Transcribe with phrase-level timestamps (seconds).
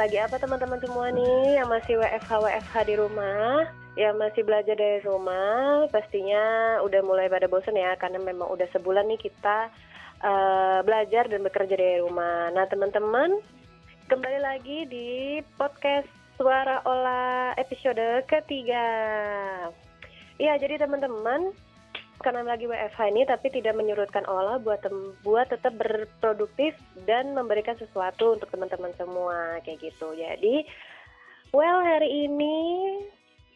[0.00, 3.68] Lagi apa teman-teman semua nih yang masih WFH WFH di rumah,
[4.00, 6.40] yang masih belajar dari rumah, pastinya
[6.80, 9.68] udah mulai pada bosan ya karena memang udah sebulan nih kita
[10.24, 12.48] uh, belajar dan bekerja dari rumah.
[12.48, 13.44] Nah teman-teman,
[14.08, 16.08] kembali lagi di podcast
[16.40, 18.88] Suara Olah episode ketiga.
[20.40, 21.52] Iya, jadi teman-teman
[22.20, 24.84] karena lagi WFH ini tapi tidak menyurutkan olah buat
[25.24, 26.76] buat tetap berproduktif
[27.08, 30.12] dan memberikan sesuatu untuk teman-teman semua kayak gitu.
[30.14, 30.68] Jadi
[31.56, 32.56] well hari ini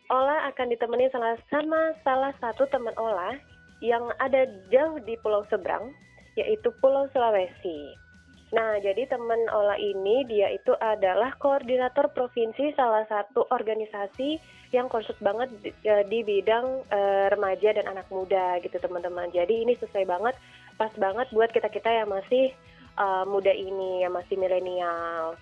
[0.08, 3.36] olah akan ditemani salah sama salah satu teman olah
[3.84, 5.92] yang ada jauh di pulau seberang
[6.34, 7.94] yaitu Pulau Sulawesi.
[8.54, 14.38] Nah, jadi teman Ola ini dia itu adalah koordinator provinsi salah satu organisasi
[14.70, 19.26] yang konsep banget di, e, di bidang uh, remaja dan anak muda gitu teman-teman.
[19.34, 20.38] Jadi ini sesuai banget,
[20.78, 22.54] pas banget buat kita-kita yang masih
[22.94, 25.34] uh, muda ini, yang masih milenial.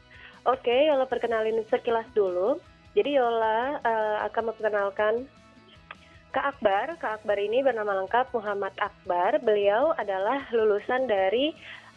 [0.48, 2.56] Oke, Yola perkenalin sekilas dulu.
[2.96, 5.28] Jadi Yola uh, akan memperkenalkan
[6.32, 6.96] Kak Akbar.
[6.96, 9.36] Kak Akbar ini bernama lengkap Muhammad Akbar.
[9.44, 11.52] Beliau adalah lulusan dari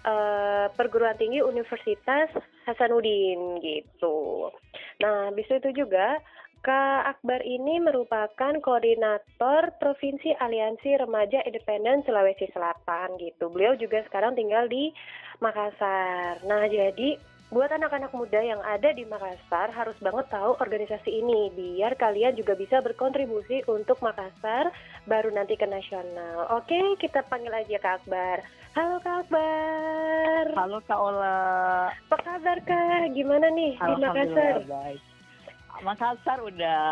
[0.05, 2.29] uh, perguruan tinggi Universitas
[2.69, 4.53] Hasanuddin gitu.
[5.01, 6.21] Nah, bisa itu juga
[6.65, 13.53] Kak Akbar ini merupakan koordinator Provinsi Aliansi Remaja Independen Sulawesi Selatan gitu.
[13.53, 14.89] Beliau juga sekarang tinggal di
[15.45, 16.41] Makassar.
[16.41, 17.21] Nah, jadi
[17.55, 22.51] buat anak-anak muda yang ada di Makassar harus banget tahu organisasi ini biar kalian juga
[22.51, 24.75] bisa berkontribusi untuk Makassar
[25.07, 26.51] baru nanti ke nasional.
[26.51, 28.43] Oke, kita panggil aja Kak Akbar.
[28.75, 30.43] Halo Kak Akbar.
[30.51, 31.39] Halo Kak Ola.
[31.95, 33.15] Apa kabar Kak?
[33.15, 34.55] Gimana nih di Makassar?
[34.67, 35.01] Baik.
[35.79, 36.83] Makassar udah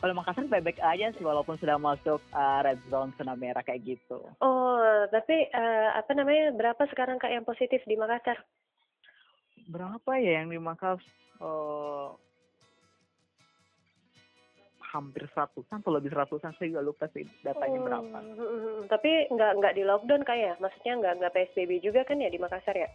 [0.00, 4.24] kalau Makassar baik-baik aja sih walaupun sudah masuk uh, red zone zona merah kayak gitu.
[4.40, 8.40] Oh, tapi uh, apa namanya berapa sekarang Kak yang positif di Makassar?
[9.68, 11.00] Berapa ya yang di Makassar
[11.40, 12.12] uh,
[14.94, 18.18] hampir seratusan atau lebih seratusan saya nggak lupa sih datanya oh, berapa.
[18.86, 20.62] Tapi nggak nggak di lockdown kayak, ya?
[20.62, 22.86] maksudnya nggak nggak PSBB juga kan ya di Makassar ya?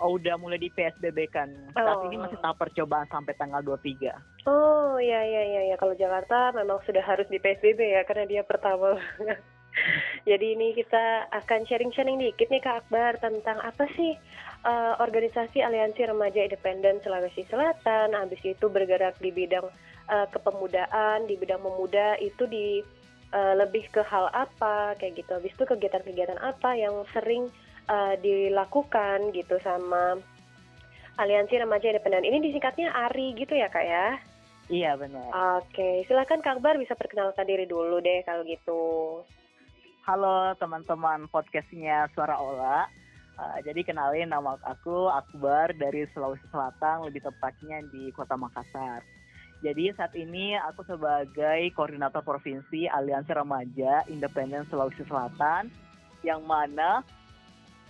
[0.00, 1.52] Oh udah mulai di PSBB kan.
[1.76, 2.08] Saat oh.
[2.08, 4.48] ini masih tahap percobaan sampai tanggal 23.
[4.48, 5.76] Oh iya iya iya ya.
[5.78, 8.96] kalau Jakarta memang sudah harus di PSBB ya karena dia pertama.
[10.28, 14.18] Jadi ini kita akan sharing-sharing dikit nih Kak Akbar tentang apa sih
[14.64, 19.66] uh, organisasi Aliansi Remaja Independen Sulawesi Selatan, habis itu bergerak di bidang
[20.08, 22.84] uh, kepemudaan, di bidang memuda itu di
[23.32, 25.30] uh, lebih ke hal apa kayak gitu.
[25.36, 27.48] Habis itu kegiatan-kegiatan apa yang sering
[27.88, 30.20] uh, dilakukan gitu sama
[31.20, 32.24] Aliansi Remaja Independen.
[32.24, 34.16] Ini disingkatnya ARI gitu ya kak ya?
[34.70, 35.26] Iya benar.
[35.58, 38.82] Oke, silakan Kak Akbar bisa perkenalkan diri dulu deh kalau gitu.
[40.06, 42.86] Halo teman-teman podcastnya Suara Ola.
[43.40, 49.00] Uh, jadi kenalin nama aku Akbar dari Sulawesi Selatan, lebih tepatnya di Kota Makassar.
[49.64, 55.72] Jadi saat ini aku sebagai koordinator provinsi Aliansi Remaja Independen Sulawesi Selatan,
[56.20, 57.00] yang mana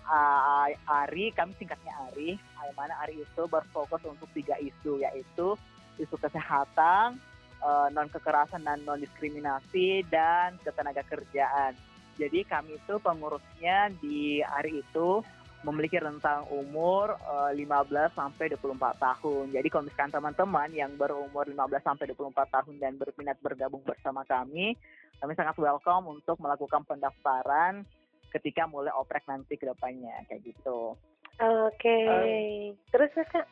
[0.06, 5.58] uh, ARI, kami singkatnya ARI, yang mana ARI itu berfokus untuk tiga isu, yaitu
[5.98, 7.18] isu kesehatan,
[7.58, 11.74] uh, non kekerasan dan non diskriminasi, dan ketenaga kerjaan.
[12.22, 15.26] Jadi kami itu pengurusnya di ARI itu
[15.60, 19.44] memiliki rentang umur uh, eh, 15 sampai 24 tahun.
[19.52, 24.72] Jadi kalau misalkan teman-teman yang berumur 15 sampai 24 tahun dan berminat bergabung bersama kami,
[25.20, 27.84] kami sangat welcome untuk melakukan pendaftaran
[28.32, 30.96] ketika mulai oprek nanti ke depannya kayak gitu.
[31.40, 31.76] Oke.
[31.76, 32.72] Okay.
[32.72, 33.46] Uh, Terus Kak?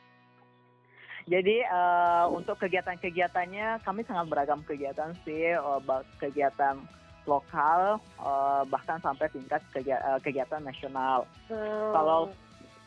[1.29, 5.77] Jadi uh, untuk kegiatan-kegiatannya kami sangat beragam kegiatan sih, uh,
[6.17, 6.81] kegiatan
[7.29, 11.29] lokal uh, bahkan sampai tingkat kegiatan, uh, kegiatan nasional.
[11.53, 11.93] Hmm.
[11.93, 12.33] Kalau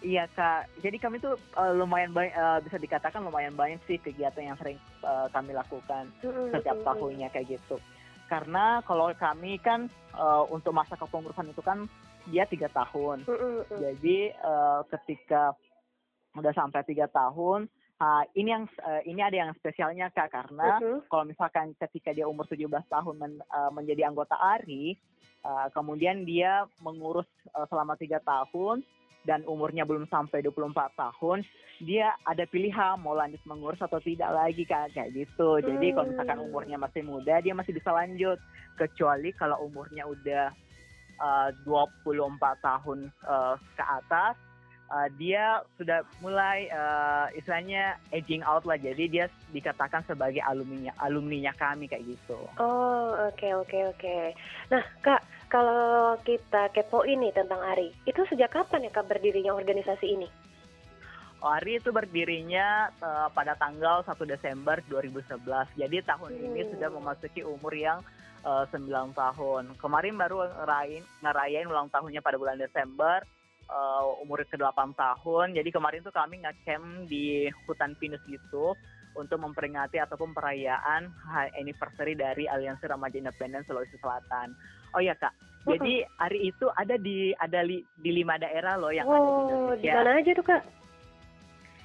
[0.01, 4.49] Iya kak, jadi kami tuh uh, lumayan banyak, uh, bisa dikatakan lumayan banyak sih kegiatan
[4.49, 7.77] yang sering uh, kami lakukan hmm, setiap hmm, tahunnya kayak gitu.
[8.25, 11.85] Karena kalau kami kan uh, untuk masa kepengurusan itu kan
[12.33, 13.29] dia tiga tahun,
[13.77, 15.53] jadi uh, ketika
[16.33, 17.69] udah sampai tiga tahun
[18.01, 21.05] Uh, ini yang uh, ini ada yang spesialnya kak karena uh-huh.
[21.05, 24.97] kalau misalkan ketika dia umur 17 tahun men, uh, menjadi anggota ARI,
[25.45, 28.81] uh, kemudian dia mengurus uh, selama tiga tahun
[29.21, 31.45] dan umurnya belum sampai 24 tahun,
[31.77, 35.61] dia ada pilihan mau lanjut mengurus atau tidak lagi kak kayak gitu.
[35.61, 36.47] Jadi kalau misalkan hmm.
[36.49, 38.41] umurnya masih muda dia masih bisa lanjut,
[38.81, 40.49] kecuali kalau umurnya udah
[41.21, 44.33] uh, 24 tahun uh, ke atas
[44.91, 51.55] uh, dia sudah mulai uh, istilahnya aging out lah jadi dia dikatakan sebagai alumninya alumninya
[51.55, 52.37] kami kayak gitu.
[52.59, 53.99] Oh oke okay, oke okay, oke.
[54.03, 54.25] Okay.
[54.67, 60.07] Nah kak kalau kita kepo ini tentang Ari itu sejak kapan ya kak berdirinya organisasi
[60.11, 60.27] ini?
[61.41, 65.41] Oh, Ari itu berdirinya uh, pada tanggal 1 Desember 2011.
[65.73, 66.45] Jadi tahun hmm.
[66.53, 67.97] ini sudah memasuki umur yang
[68.45, 68.85] uh, 9
[69.17, 69.73] tahun.
[69.81, 73.25] Kemarin baru ngerayain, ngerayain ulang tahunnya pada bulan Desember
[73.71, 75.55] uh, umur ke-8 tahun.
[75.55, 78.75] Jadi kemarin tuh kami ngecamp di hutan pinus gitu
[79.11, 81.11] untuk memperingati ataupun perayaan
[81.59, 84.55] anniversary dari Aliansi Remaja Independen Sulawesi Selatan.
[84.95, 85.35] Oh ya kak,
[85.67, 89.31] jadi hari itu ada di ada li, di lima daerah loh yang oh, ada di
[89.31, 89.83] oh, Indonesia.
[89.83, 90.63] di mana aja tuh kak?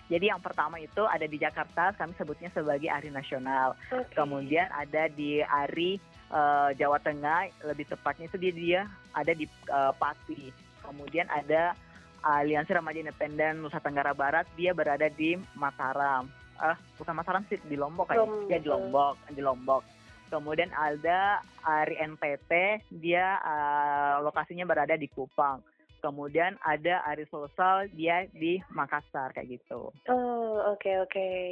[0.07, 3.75] Jadi yang pertama itu ada di Jakarta, kami sebutnya sebagai Hari Nasional.
[3.91, 4.15] Okay.
[4.15, 5.99] Kemudian ada di Hari
[6.31, 11.75] uh, Jawa Tengah, lebih tepatnya itu dia, dia ada di uh, Pati kemudian ada
[12.27, 16.27] Aliansi Remaja Independen Nusa Tenggara Barat dia berada di Mataram.
[16.57, 18.19] Ah uh, bukan Mataram sih di Lombok kan
[18.51, 19.83] ya di Lombok di Lombok.
[20.27, 22.51] Kemudian ada Ari NTT
[22.99, 25.63] dia uh, lokasinya berada di Kupang
[26.07, 29.91] kemudian ada Ari Sosial dia di Makassar kayak gitu.
[30.07, 31.11] Oh oke okay, oke.
[31.11, 31.43] Okay.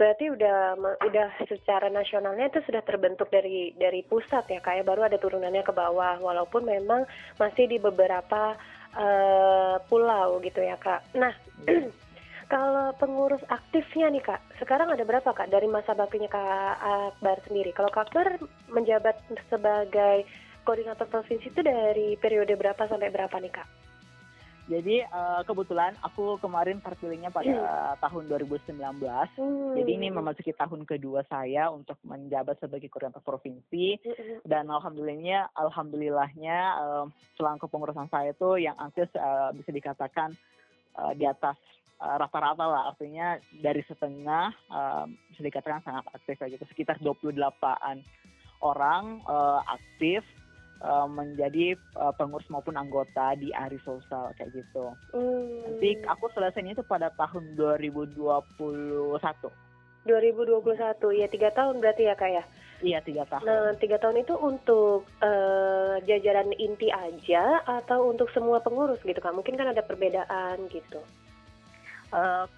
[0.00, 5.20] Berarti udah udah secara nasionalnya itu sudah terbentuk dari dari pusat ya kayak baru ada
[5.20, 7.04] turunannya ke bawah walaupun memang
[7.36, 8.56] masih di beberapa
[8.96, 11.04] uh, pulau gitu ya kak.
[11.12, 11.36] Nah
[12.52, 17.76] kalau pengurus aktifnya nih kak, sekarang ada berapa kak dari masa baktinya kak Akbar sendiri?
[17.76, 18.40] Kalau kak Akbar
[18.72, 19.20] menjabat
[19.52, 20.24] sebagai
[20.64, 23.68] koordinator provinsi itu dari periode berapa sampai berapa nih kak?
[24.70, 27.98] Jadi uh, kebetulan aku kemarin terpilihnya pada hmm.
[27.98, 28.78] tahun 2019.
[28.78, 29.74] Hmm.
[29.74, 34.46] Jadi ini memasuki tahun kedua saya untuk menjabat sebagai koordinator provinsi hmm.
[34.46, 40.38] dan alhamdulillahnya alhamdulillahnya uh, selang kepengurusan saya itu yang aktif uh, bisa dikatakan
[40.94, 41.58] uh, di atas
[42.00, 48.00] rata-rata uh, lah artinya dari setengah uh, bisa dikatakan sangat aktif kayak gitu sekitar 28an
[48.62, 50.24] orang uh, aktif
[50.80, 54.92] uh, menjadi uh, pengurus maupun anggota di Ari Sosial kayak gitu.
[55.12, 55.64] Hmm.
[55.64, 58.16] Nanti aku selesainya itu pada tahun 2021.
[60.00, 62.44] 2021 ya tiga tahun berarti ya kak ya?
[62.80, 63.44] Iya tiga tahun.
[63.44, 69.36] Nah tiga tahun itu untuk uh, jajaran inti aja atau untuk semua pengurus gitu kak?
[69.36, 71.04] Mungkin kan ada perbedaan gitu.
[72.10, 72.48] Uh,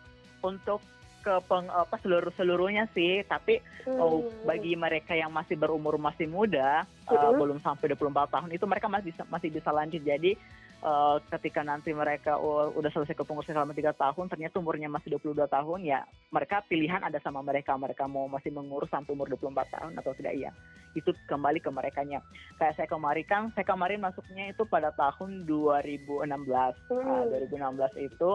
[0.46, 0.80] untuk
[1.22, 3.22] ke peng, apa seluruh seluruhnya sih.
[3.22, 3.98] Tapi hmm.
[4.02, 8.64] oh, bagi mereka yang masih berumur masih muda uh, uh, belum sampai 24 tahun itu
[8.66, 10.02] mereka masih bisa masih bisa lanjut.
[10.02, 10.34] Jadi
[10.82, 15.46] uh, ketika nanti mereka oh, udah selesai kepengurusan selama tiga tahun ternyata umurnya masih 22
[15.46, 16.02] tahun ya
[16.34, 17.78] mereka pilihan ada sama mereka.
[17.78, 20.50] Mereka mau masih mengurus sampai umur 24 tahun atau tidak ya
[20.92, 22.20] itu kembali ke mereka nya
[22.60, 27.00] kayak saya kemarin kan saya kemarin masuknya itu pada tahun 2016 hmm.
[27.00, 28.30] uh, 2016 itu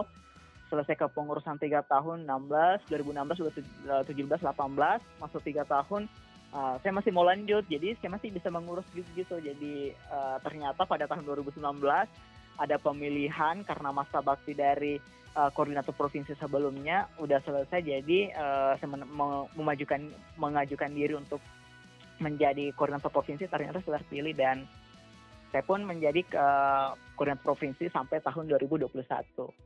[0.68, 6.04] selesai kepengurusan tiga tahun 16 2016 2017 18 masuk tiga tahun
[6.52, 9.36] uh, saya masih mau lanjut jadi saya masih bisa mengurus gitu gitu.
[9.40, 11.60] Jadi uh, ternyata pada tahun 2019
[12.58, 14.98] ada pemilihan karena masa bakti dari
[15.38, 17.80] uh, koordinator provinsi sebelumnya udah selesai.
[17.84, 18.88] Jadi uh, saya
[19.54, 20.00] memajukan
[20.36, 21.40] mengajukan diri untuk
[22.18, 24.66] menjadi koordinator provinsi ternyata sudah terpilih dan
[25.48, 26.46] saya pun menjadi ke
[27.18, 28.94] koordinator provinsi sampai tahun 2021.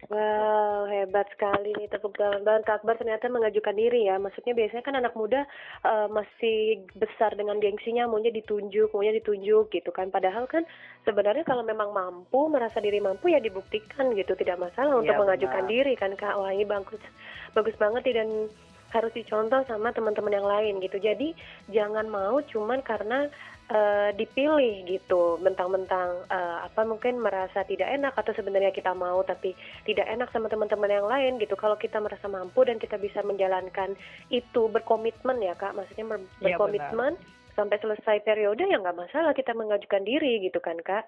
[0.09, 4.17] Wow, hebat sekali nih tepuk tangan banget Kak Akbar ternyata mengajukan diri ya.
[4.17, 5.45] Maksudnya biasanya kan anak muda
[5.85, 10.09] uh, masih besar dengan gengsinya maunya ditunjuk, maunya ditunjuk gitu kan.
[10.09, 10.65] Padahal kan
[11.05, 15.65] sebenarnya kalau memang mampu, merasa diri mampu ya dibuktikan gitu, tidak masalah untuk ya, mengajukan
[15.69, 16.41] diri kan Kak.
[16.41, 17.05] Wah, ini bagus.
[17.53, 18.49] Bagus banget dan
[18.93, 21.01] harus dicontoh sama teman-teman yang lain gitu.
[21.01, 21.33] Jadi
[21.73, 23.33] jangan mau cuman karena
[23.71, 25.39] uh, dipilih gitu.
[25.39, 29.55] Mentang-mentang uh, apa mungkin merasa tidak enak atau sebenarnya kita mau tapi
[29.87, 31.55] tidak enak sama teman-teman yang lain gitu.
[31.55, 33.95] Kalau kita merasa mampu dan kita bisa menjalankan
[34.33, 35.77] itu berkomitmen ya kak.
[35.77, 40.59] Maksudnya ber iya, berkomitmen ya, sampai selesai periode ya nggak masalah kita mengajukan diri gitu
[40.59, 41.07] kan kak.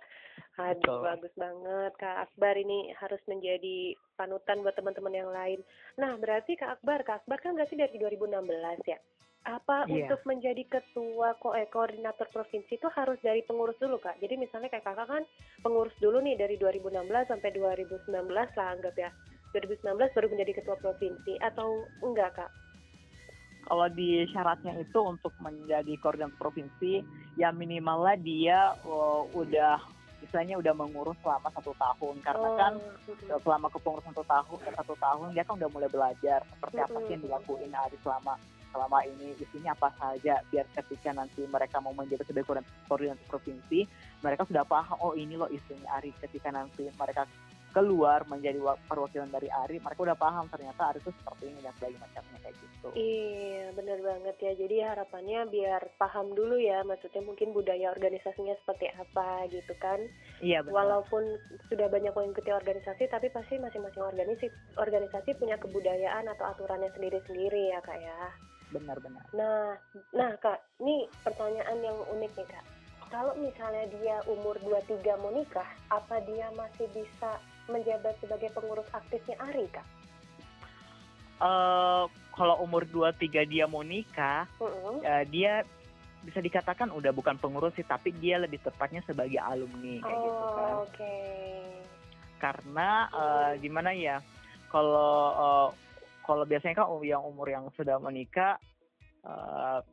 [0.55, 1.03] Aduh, Betul.
[1.03, 2.55] bagus banget Kak Akbar.
[2.55, 5.59] Ini harus menjadi panutan buat teman-teman yang lain.
[5.99, 8.99] Nah, berarti Kak Akbar, Kak Akbar kan berarti dari 2016 ya
[9.45, 10.09] apa yeah.
[10.09, 14.17] untuk menjadi ketua ko eh, koordinator provinsi itu harus dari pengurus dulu kak?
[14.25, 15.23] Jadi misalnya kayak kakak kan
[15.61, 19.13] pengurus dulu nih dari 2016 sampai 2019 lah anggap ya.
[19.53, 22.51] 2019 baru menjadi ketua provinsi atau enggak kak?
[23.65, 27.05] Kalau di syaratnya itu untuk menjadi koordinator provinsi
[27.37, 29.81] ya minimalnya dia oh, udah
[30.25, 32.17] istilahnya udah mengurus selama satu tahun.
[32.25, 32.57] Karena oh.
[32.57, 32.73] kan
[33.45, 37.23] selama kepengurusan satu tahun satu tahun dia kan udah mulai belajar seperti apa sih yang
[37.29, 38.41] dilakuin hari selama
[38.75, 42.59] selama ini isinya apa saja biar ketika nanti mereka mau menjadi sebagai
[42.91, 43.87] koordinator provinsi
[44.19, 46.11] mereka sudah paham oh ini loh isunya Ari.
[46.19, 47.29] Ketika nanti mereka
[47.75, 52.01] keluar menjadi perwakilan dari ARI mereka udah paham ternyata ARI itu seperti ini dan sebagainya
[52.07, 52.89] macamnya kayak gitu.
[52.95, 54.53] Iya benar banget ya.
[54.55, 59.99] Jadi harapannya biar paham dulu ya maksudnya mungkin budaya organisasinya seperti apa gitu kan.
[60.39, 60.73] Iya benar.
[60.87, 61.23] walaupun
[61.67, 64.47] sudah banyak mengikuti organisasi tapi pasti masing-masing organisasi
[64.79, 68.31] organisasi punya kebudayaan atau aturannya sendiri-sendiri ya kak ya
[68.75, 69.79] benar-benar nah
[70.11, 72.65] nah kak ini pertanyaan yang unik nih kak
[73.15, 77.39] kalau misalnya dia umur 23 mau nikah, apa dia masih bisa
[77.71, 79.87] menjabat sebagai pengurus aktifnya Ari, Kak?
[81.39, 84.99] Uh, kalau umur 23 dia mau nikah, uh -uh.
[84.99, 85.63] Uh, dia
[86.27, 90.45] bisa dikatakan udah bukan pengurus sih, tapi dia lebih tepatnya sebagai alumni kayak oh, gitu
[90.51, 90.73] kan.
[90.75, 90.83] Oke.
[90.91, 91.63] Okay.
[92.43, 94.19] Karena uh, gimana ya,
[94.75, 95.69] kalau uh,
[96.27, 98.57] kalau biasanya kan yang umur yang sudah menikah,
[99.25, 99.85] uh,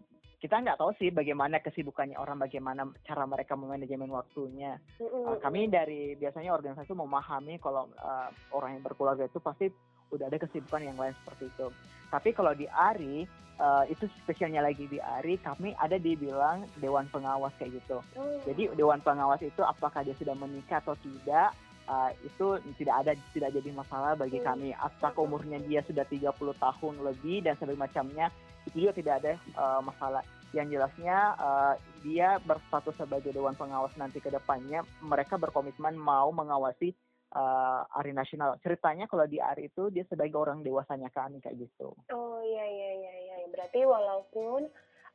[0.42, 4.82] kita nggak tahu sih bagaimana kesibukannya orang, bagaimana cara mereka memanajemen waktunya.
[4.98, 9.70] Uh, kami dari biasanya organisasi memahami kalau uh, orang yang berkeluarga itu pasti
[10.10, 11.68] udah ada kesibukan yang lain seperti itu.
[12.10, 13.24] Tapi kalau di ARI,
[13.62, 18.02] uh, itu spesialnya lagi di ARI, kami ada dibilang dewan pengawas kayak gitu.
[18.18, 18.42] Oh.
[18.44, 21.54] Jadi dewan pengawas itu apakah dia sudah menikah atau tidak,
[21.88, 24.76] uh, itu tidak ada tidak jadi masalah bagi kami.
[24.76, 28.28] Apakah umurnya dia sudah 30 tahun lebih dan sebagainya macamnya,
[28.68, 30.24] itu juga tidak ada uh, masalah.
[30.52, 31.74] Yang jelasnya uh,
[32.04, 36.92] dia berstatus sebagai dewan pengawas nanti ke depannya, mereka berkomitmen mau mengawasi
[37.36, 38.60] uh, ARI nasional.
[38.60, 41.96] Ceritanya kalau di ARI itu dia sebagai orang dewasanya kami kayak gitu.
[42.12, 43.36] Oh iya iya iya iya.
[43.48, 44.68] Berarti walaupun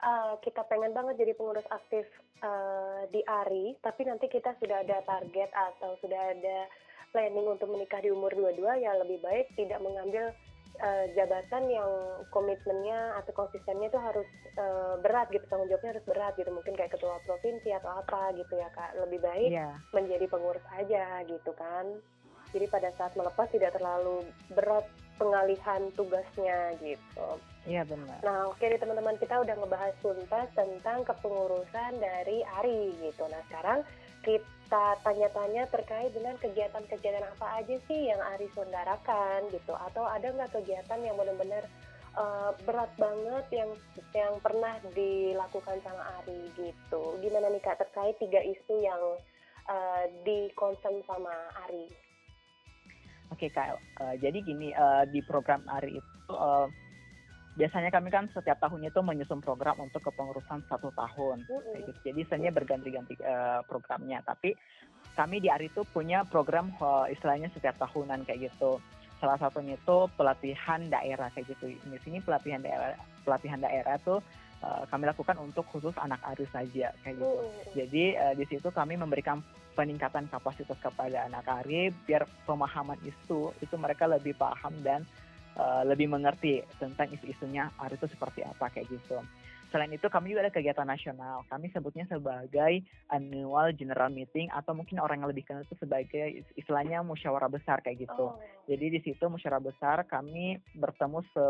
[0.02, 2.04] uh, kita pengen banget jadi pengurus aktif
[2.42, 6.68] uh, di ARI, tapi nanti kita sudah ada target atau sudah ada
[7.14, 10.34] planning untuk menikah di umur 22 ya lebih baik tidak mengambil
[10.84, 11.90] uh, jabatan yang
[12.28, 14.28] komitmennya atau konsistennya itu harus
[14.60, 18.60] uh, berat gitu tanggung jawabnya harus berat gitu mungkin kayak ketua provinsi atau apa gitu
[18.60, 19.80] ya kak lebih baik yeah.
[19.96, 21.88] menjadi pengurus aja gitu kan
[22.54, 24.22] jadi pada saat melepas tidak terlalu
[24.54, 24.86] berat
[25.18, 27.28] pengalihan tugasnya gitu.
[27.66, 28.22] Iya benar.
[28.22, 29.18] Nah oke okay, teman-teman.
[29.18, 33.26] Kita udah ngebahas tuntas tentang kepengurusan dari Ari gitu.
[33.26, 33.82] Nah sekarang
[34.22, 39.74] kita tanya-tanya terkait dengan kegiatan-kegiatan apa aja sih yang Ari selenggarakan gitu.
[39.74, 41.66] Atau ada nggak kegiatan yang benar-benar
[42.14, 43.70] uh, berat banget yang
[44.14, 47.18] yang pernah dilakukan sama Ari gitu?
[47.18, 49.02] Gimana nih kak terkait tiga isu yang
[49.66, 51.34] uh, di concern sama
[51.66, 51.90] Ari?
[53.34, 56.70] Oke okay, kak, uh, jadi gini uh, di program Ari itu uh,
[57.56, 61.48] biasanya kami kan setiap tahunnya itu menyusun program untuk kepengurusan satu tahun.
[61.48, 61.76] Mm-hmm.
[61.80, 61.90] Gitu.
[62.12, 64.20] Jadi sebenarnya berganti-ganti uh, programnya.
[64.22, 64.52] Tapi
[65.16, 68.76] kami di ARI itu punya program uh, istilahnya setiap tahunan kayak gitu.
[69.16, 71.72] Salah satunya itu pelatihan daerah kayak gitu.
[71.72, 72.92] Di sini pelatihan daerah
[73.24, 74.20] pelatihan daerah tuh
[74.60, 77.24] uh, kami lakukan untuk khusus anak ARI saja kayak gitu.
[77.24, 77.72] Mm-hmm.
[77.72, 79.40] Jadi uh, di situ kami memberikan
[79.72, 85.08] peningkatan kapasitas kepada anak ARI biar pemahaman itu itu mereka lebih paham dan
[85.56, 89.18] uh, lebih mengerti tentang isu-isunya hari itu seperti apa kayak gitu.
[89.74, 91.42] Selain itu kami juga ada kegiatan nasional.
[91.50, 97.02] Kami sebutnya sebagai annual general meeting atau mungkin orang yang lebih kenal itu sebagai istilahnya
[97.02, 98.30] musyawarah besar kayak gitu.
[98.30, 98.38] Oh.
[98.70, 101.46] Jadi di situ musyawarah besar kami bertemu se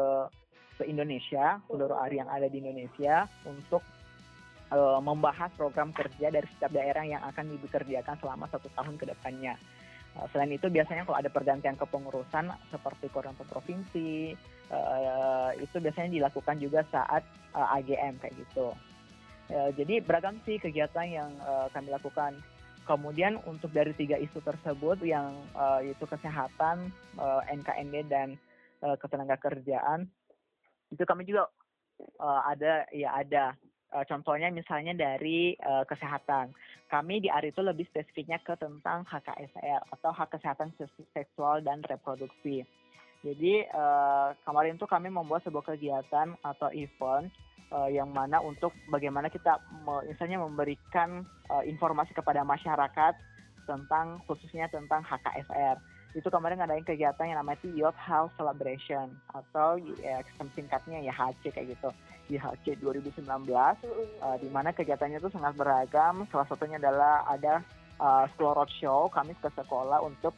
[0.76, 3.80] se Indonesia, seluruh area yang ada di Indonesia untuk
[4.72, 9.56] uh, membahas program kerja dari setiap daerah yang akan dibekerjakan selama satu tahun ke depannya.
[10.16, 14.32] Eh, selain itu biasanya kalau ada pergantian kepengurusan seperti koordinator provinsi
[14.72, 17.20] uh, itu biasanya dilakukan juga saat
[17.52, 18.72] eh, AGM kayak gitu.
[19.46, 21.30] Jadi beragam sih kegiatan yang
[21.70, 22.34] kami lakukan.
[22.82, 26.90] Kemudian untuk dari tiga isu tersebut yang uh, itu kesehatan,
[27.54, 28.34] NKND dan
[28.82, 30.10] uh, ketenaga kerjaan
[30.90, 31.46] itu kami juga
[32.18, 33.54] ada ya ada
[34.10, 36.50] contohnya misalnya dari kesehatan.
[36.86, 40.70] Kami di ARI itu lebih spesifiknya ke tentang HKSR atau hak kesehatan
[41.10, 42.62] seksual dan reproduksi.
[43.26, 47.26] Jadi uh, kemarin itu kami membuat sebuah kegiatan atau event
[47.74, 49.58] uh, yang mana untuk bagaimana kita
[50.06, 53.14] misalnya memberikan uh, informasi kepada masyarakat
[53.66, 55.74] tentang khususnya tentang HKSR
[56.16, 60.24] itu kemarin ngadain kegiatan yang namanya Youth Health Celebration atau ya
[60.56, 61.92] singkatnya ya HC kayak gitu
[62.32, 63.76] IHC 2019 uh,
[64.40, 66.24] di mana kegiatannya itu sangat beragam.
[66.32, 67.60] Salah satunya adalah ada
[68.00, 70.32] uh, School Roadshow kami ke sekolah untuk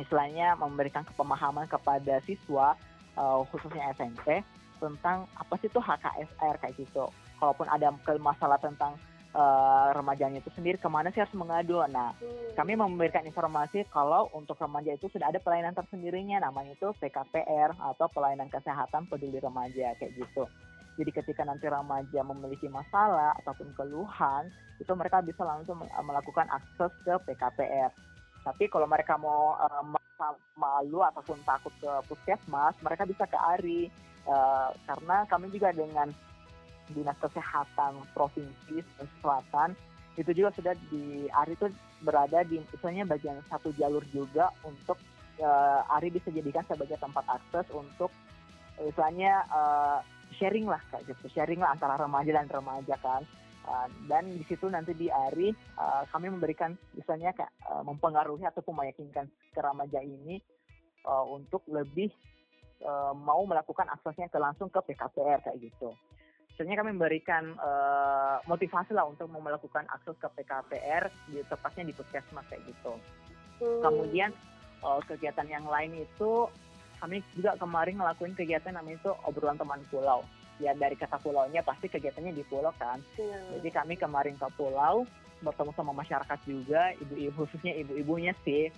[0.00, 2.72] istilahnya memberikan kepemahaman kepada siswa
[3.20, 4.40] uh, khususnya SMP
[4.80, 7.12] tentang apa sih itu HKSR kayak gitu.
[7.38, 8.96] Kalaupun ada masalah tentang
[9.38, 11.78] uh, remajanya itu sendiri ke mana sih harus mengadu.
[11.86, 12.58] Nah, hmm.
[12.58, 18.06] kami memberikan informasi kalau untuk remaja itu sudah ada pelayanan tersendirinya, namanya itu PKPR atau
[18.10, 20.44] pelayanan kesehatan peduli remaja kayak gitu.
[20.98, 24.50] Jadi ketika nanti remaja memiliki masalah ataupun keluhan,
[24.82, 27.94] itu mereka bisa langsung melakukan akses ke PKPR.
[28.42, 29.86] Tapi kalau mereka mau uh,
[30.58, 33.86] malu ataupun takut ke puskesmas, mereka bisa ke ARI.
[34.28, 36.10] Uh, karena kami juga dengan
[36.92, 38.84] Dinas Kesehatan Provinsi
[39.20, 39.76] Selatan.
[40.18, 41.70] Itu juga sudah di ARI itu
[42.02, 44.98] berada di misalnya bagian satu jalur juga untuk
[45.38, 48.10] uh, ARI bisa jadikan sebagai tempat akses untuk
[48.78, 49.98] misalnya uh,
[50.38, 51.30] sharing lah kayak gitu.
[51.34, 53.22] Sharing lah antara remaja dan remaja kan.
[53.68, 58.72] Uh, dan di situ nanti di ARI uh, kami memberikan misalnya kayak uh, mempengaruhi ataupun
[58.72, 60.40] meyakinkan ke remaja ini
[61.04, 62.08] uh, untuk lebih
[62.80, 65.92] uh, mau melakukan aksesnya ke langsung ke PKPR kayak gitu
[66.58, 71.94] Misalnya kami memberikan uh, motivasi lah untuk mau melakukan akses ke PKPR di tepatnya di
[71.94, 72.98] puskesmas kayak gitu.
[73.62, 73.78] Hmm.
[73.86, 74.34] Kemudian
[74.82, 76.50] uh, kegiatan yang lain itu
[76.98, 80.26] kami juga kemarin ngelakuin kegiatan namanya itu obrolan teman pulau.
[80.58, 82.98] Ya dari kata pulaunya pasti kegiatannya di pulau kan.
[83.14, 83.54] Hmm.
[83.54, 85.06] Jadi kami kemarin ke pulau
[85.38, 88.74] bertemu sama masyarakat juga, ibu-ibu khususnya ibu-ibunya sih,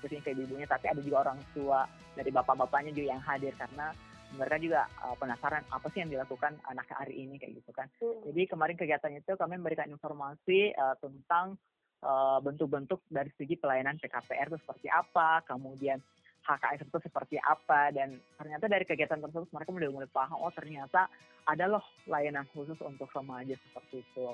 [0.00, 1.84] khususnya ke ibu-ibunya, tapi ada juga orang tua
[2.16, 3.92] dari bapak-bapaknya juga yang hadir karena
[4.36, 7.88] mereka juga uh, penasaran apa sih yang dilakukan anak hari ini kayak gitu kan.
[8.00, 8.24] Hmm.
[8.32, 11.60] Jadi kemarin kegiatan itu kami memberikan informasi uh, tentang
[12.04, 16.00] uh, bentuk-bentuk dari segi pelayanan PKPR itu seperti apa, kemudian
[16.42, 21.06] HKS itu seperti apa dan ternyata dari kegiatan tersebut mereka mulai mulai paham oh ternyata
[21.46, 24.26] ada loh layanan khusus untuk remaja seperti itu.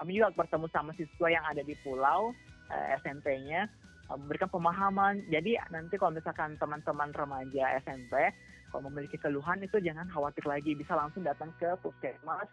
[0.00, 2.32] Kami juga bertemu sama siswa yang ada di pulau
[2.72, 3.68] uh, SMP-nya
[4.16, 5.24] memberikan pemahaman.
[5.28, 8.32] Jadi nanti kalau misalkan teman-teman remaja SMP
[8.72, 12.48] kalau memiliki keluhan itu jangan khawatir lagi, bisa langsung datang ke puskesmas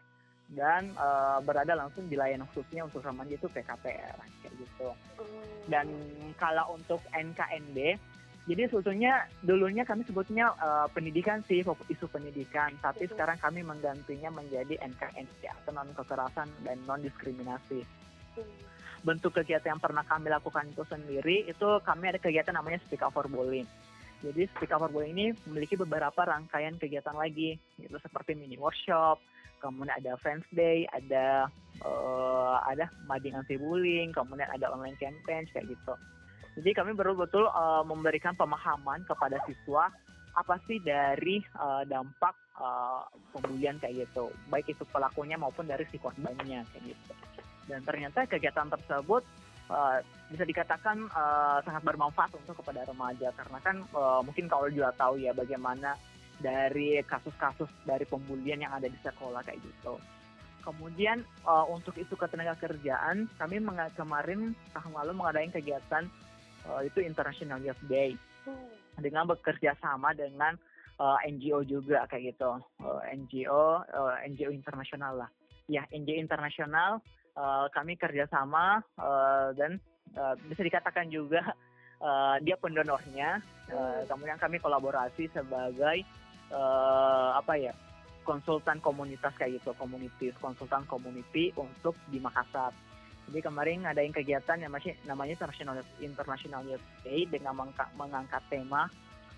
[0.52, 4.90] dan uh, berada langsung di layanan khususnya untuk remaja itu PKPR kayak gitu.
[4.92, 5.26] Hmm.
[5.72, 5.88] Dan
[6.36, 7.96] kalau untuk NKNB,
[8.50, 14.76] jadi sebetulnya dulunya kami sebutnya uh, pendidikan sih isu pendidikan, tapi sekarang kami menggantinya menjadi
[14.84, 17.86] NKNB atau non kekerasan dan non diskriminasi.
[19.00, 23.16] Bentuk kegiatan yang pernah kami lakukan itu sendiri itu kami ada kegiatan namanya Speak Up
[23.16, 23.70] for Bullying
[24.20, 29.24] jadi Speak Up for ini memiliki beberapa rangkaian kegiatan lagi, gitu seperti mini workshop,
[29.64, 31.48] kemudian ada Friends Day, ada
[31.84, 35.94] uh, ada mading anti bullying, kemudian ada online campaign kayak gitu.
[36.60, 39.88] Jadi kami betul-betul uh, memberikan pemahaman kepada siswa
[40.36, 45.96] apa sih dari uh, dampak uh, pembulian kayak gitu, baik itu pelakunya maupun dari si
[45.96, 47.14] korbannya kayak gitu.
[47.70, 49.24] Dan ternyata kegiatan tersebut
[49.70, 49.98] uh,
[50.30, 55.22] bisa dikatakan uh, sangat bermanfaat untuk kepada remaja karena kan uh, mungkin kalau juga tahu
[55.22, 55.98] ya bagaimana
[56.40, 60.00] dari kasus-kasus dari pembulian yang ada di sekolah kayak gitu.
[60.64, 63.64] Kemudian uh, untuk isu ketenaga kerjaan, kami
[63.96, 66.04] kemarin tahun lalu mengadakan kegiatan
[66.68, 68.16] uh, itu International Youth Day
[69.00, 70.56] dengan bekerja sama dengan
[71.00, 75.30] uh, NGO juga kayak gitu, uh, NGO uh, NGO internasional lah.
[75.72, 77.00] Ya NGO internasional
[77.40, 79.80] uh, kami kerjasama uh, dan
[80.20, 81.56] uh, bisa dikatakan juga
[82.04, 83.40] uh, dia pendonornya.
[83.72, 86.04] Uh, kemudian kami kolaborasi sebagai
[86.52, 87.74] uh, apa ya
[88.28, 92.76] konsultan komunitas kayak gitu, komunitas konsultan community untuk di Makassar.
[93.30, 97.54] Jadi kemarin ada yang kegiatan yang masih namanya International International Youth Day dengan
[97.94, 98.90] mengangkat tema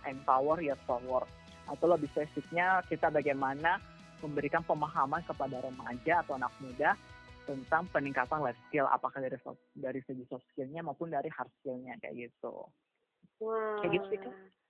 [0.08, 1.28] Empower Youth Power
[1.68, 3.84] atau lebih spesifiknya kita bagaimana
[4.24, 6.96] memberikan pemahaman kepada remaja atau anak muda
[7.46, 9.38] tentang peningkatan life skill apakah dari
[9.74, 12.66] dari segi soft skillnya maupun dari hard skillnya kayak gitu.
[13.42, 14.20] Wah, kayak gitu sih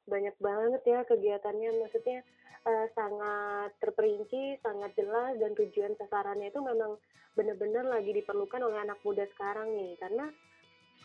[0.07, 2.25] Banyak banget ya kegiatannya, maksudnya
[2.65, 6.97] uh, sangat terperinci, sangat jelas dan tujuan sasarannya itu memang
[7.37, 10.25] benar-benar lagi diperlukan oleh anak muda sekarang nih, karena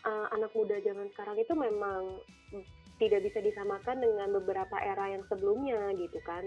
[0.03, 2.19] uh, anak muda zaman sekarang itu memang
[2.97, 6.43] tidak bisa disamakan dengan beberapa era yang sebelumnya gitu kan.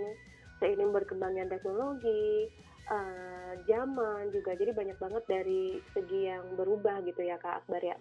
[0.61, 2.53] Seiring berkembangnya teknologi,
[2.91, 7.97] uh, zaman juga jadi banyak banget dari segi yang berubah gitu ya Kak Akbar ya.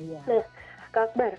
[0.00, 0.20] Iya.
[0.24, 0.44] Nah
[0.90, 1.32] Kak Akbar,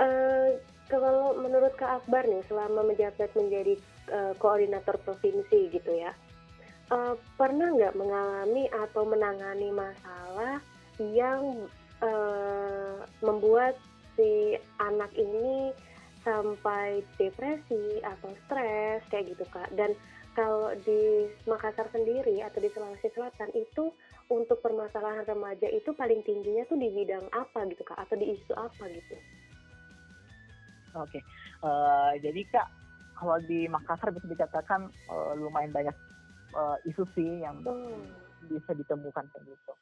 [0.00, 0.48] uh,
[0.88, 3.76] kalau menurut Kak Akbar nih selama menjabat menjadi
[4.10, 6.12] uh, koordinator provinsi gitu ya,
[6.92, 10.60] uh, pernah nggak mengalami atau menangani masalah
[10.98, 11.68] yang
[12.02, 13.78] uh, membuat
[14.18, 15.70] si anak ini
[16.26, 19.94] sampai depresi atau stres kayak gitu kak dan
[20.38, 23.90] kalau di Makassar sendiri atau di Sulawesi Selatan itu
[24.30, 28.54] untuk permasalahan remaja itu paling tingginya tuh di bidang apa gitu kak atau di isu
[28.54, 29.18] apa gitu?
[30.94, 31.22] Oke, okay.
[31.66, 32.68] uh, eh, jadi kak
[33.18, 35.96] kalau di Makassar bisa dikatakan uh, lumayan banyak
[36.54, 38.06] uh, isu sih yang hmm.
[38.46, 39.72] bisa ditemukan begitu.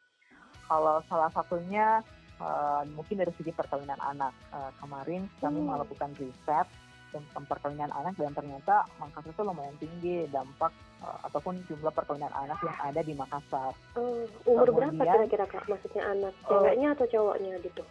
[0.64, 2.00] Kalau salah satunya
[2.40, 4.32] uh, mungkin dari segi perkawinan anak.
[4.48, 5.68] Uh, kemarin kami hmm.
[5.68, 6.66] melakukan riset
[7.14, 12.58] tentang perkawinan anak dan ternyata Makassar itu lumayan tinggi dampak uh, ataupun jumlah perkawinan anak
[12.62, 13.72] yang ada di Makassar.
[13.94, 16.32] Uh, umur Kemudian, berapa kira-kira kak maksudnya anak?
[16.34, 17.82] Eh, Ceweknya uh, atau cowoknya gitu?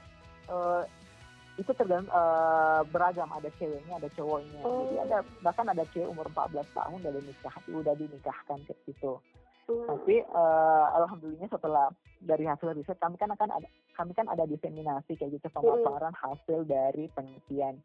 [0.46, 0.82] Uh,
[1.56, 4.92] itu tergantung uh, beragam ada ceweknya ada cowoknya Oh.
[4.92, 9.24] jadi ada bahkan ada cewek umur 14 tahun udah dinikah udah dinikahkan kayak gitu
[9.66, 9.82] Hmm.
[9.90, 11.90] tapi eh, alhamdulillah setelah
[12.22, 16.70] dari hasil riset kami kan akan ada kami kan ada diseminasi kayak gitu pemaparan hasil
[16.70, 17.82] dari penelitian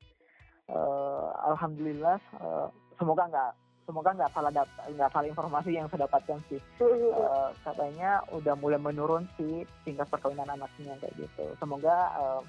[0.70, 3.52] Eh, alhamdulillah eh, semoga nggak
[3.90, 4.50] semoga nggak salah
[4.87, 6.62] nggak salah informasi yang saya dapatkan sih.
[7.11, 12.42] Eh, katanya udah mulai menurun sih tingkat perkawinan anaknya kayak gitu semoga eh,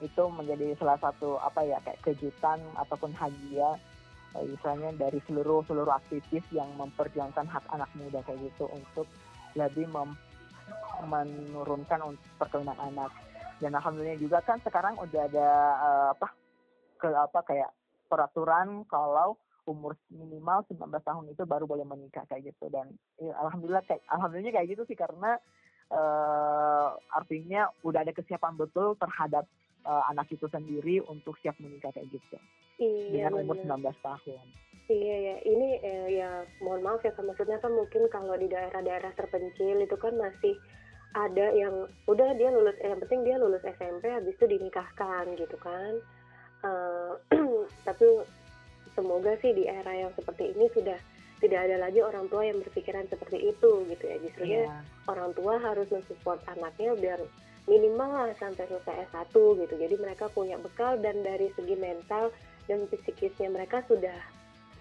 [0.00, 3.76] itu menjadi salah satu apa ya kayak kejutan ataupun hadiah
[4.40, 9.04] eh, misalnya dari seluruh seluruh aktivis yang memperjuangkan hak anak muda kayak gitu untuk
[9.52, 10.16] lebih mem-
[11.04, 13.12] menurunkan perkawinan anak
[13.60, 15.48] dan alhamdulillah juga kan sekarang udah ada
[15.84, 16.39] eh, apa
[17.00, 17.70] ke apa kayak
[18.12, 23.84] peraturan kalau umur minimal 19 tahun itu baru boleh menikah kayak gitu dan ya, alhamdulillah
[23.86, 25.40] kayak alhamdulillah kayak gitu sih karena
[25.88, 29.46] eh, artinya udah ada kesiapan betul terhadap
[29.86, 32.38] eh, anak itu sendiri untuk siap menikah kayak gitu
[32.80, 33.92] Iya, dengan umur bener.
[33.92, 34.46] 19 tahun.
[34.90, 36.30] Iya ya, ini eh, ya
[36.64, 40.56] mohon maaf ya maksudnya kan mungkin kalau di daerah-daerah terpencil itu kan masih
[41.14, 45.54] ada yang udah dia lulus, eh, yang penting dia lulus SMP habis itu dinikahkan gitu
[45.62, 46.00] kan.
[46.60, 47.12] Eh,
[47.88, 48.06] tapi
[48.92, 50.98] semoga sih di era yang seperti ini sudah
[51.40, 54.16] tidak ada lagi orang tua yang berpikiran seperti itu gitu ya.
[54.20, 54.76] Justrunya Iya.
[55.08, 57.20] orang tua harus mensupport anaknya biar
[57.64, 59.32] minimal lah sampai selesai S1
[59.64, 59.74] gitu.
[59.80, 62.28] Jadi mereka punya bekal dan dari segi mental
[62.68, 64.16] dan psikisnya mereka sudah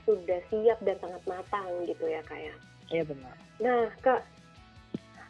[0.03, 2.55] sudah siap dan sangat matang gitu ya kak ya.
[2.89, 3.35] Iya benar.
[3.61, 4.21] Nah kak,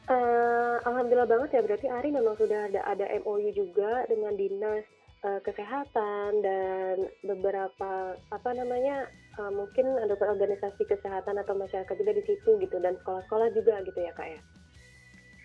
[0.10, 4.82] eh, alhamdulillah banget ya berarti Ari memang sudah ada ada MOU juga dengan dinas
[5.20, 12.24] eh, kesehatan dan beberapa apa namanya eh, mungkin ada organisasi kesehatan atau masyarakat juga di
[12.24, 14.42] situ gitu dan sekolah-sekolah juga gitu ya kak ya.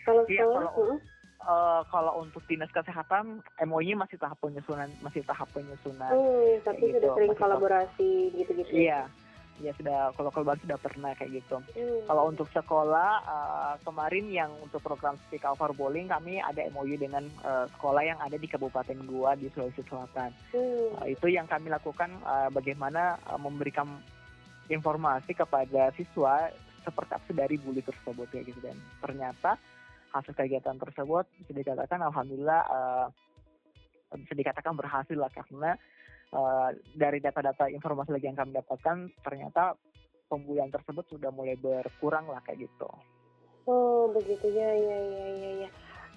[0.05, 1.01] Kalau Iya, sekolah, kalau-
[1.45, 6.09] Eh, kalau untuk dinas kesehatan MOI masih tahap penyusunan masih tahap penyusunan.
[6.09, 8.73] Hmm, tapi Kayak sudah gitu, sering kolaborasi gitu-gitu.
[8.73, 9.13] Iya.
[9.63, 11.63] Ya sudah kalau kalau sudah pernah kayak gitu.
[11.63, 12.01] Hmm.
[12.11, 17.23] Kalau untuk sekolah eh, kemarin yang untuk program Speak Over Bowling kami ada MOU dengan
[17.23, 20.35] eh, sekolah yang ada di Kabupaten Gua di Sulawesi Selatan.
[20.51, 21.07] Hmm.
[21.07, 23.87] Eh, itu yang kami lakukan eh, bagaimana eh, memberikan
[24.67, 26.49] informasi kepada siswa
[26.85, 29.57] seperti apa dari bully tersebut ya gitu dan ternyata
[30.13, 33.07] hasil kegiatan tersebut bisa dikatakan alhamdulillah eh,
[34.21, 35.75] bisa dikatakan berhasil lah karena
[36.33, 39.77] eh, dari data-data informasi lagi yang kami dapatkan ternyata
[40.29, 42.89] pembulian tersebut sudah mulai berkurang lah kayak gitu.
[43.65, 45.71] Oh, begitu ya, ya, ya, ya, ya.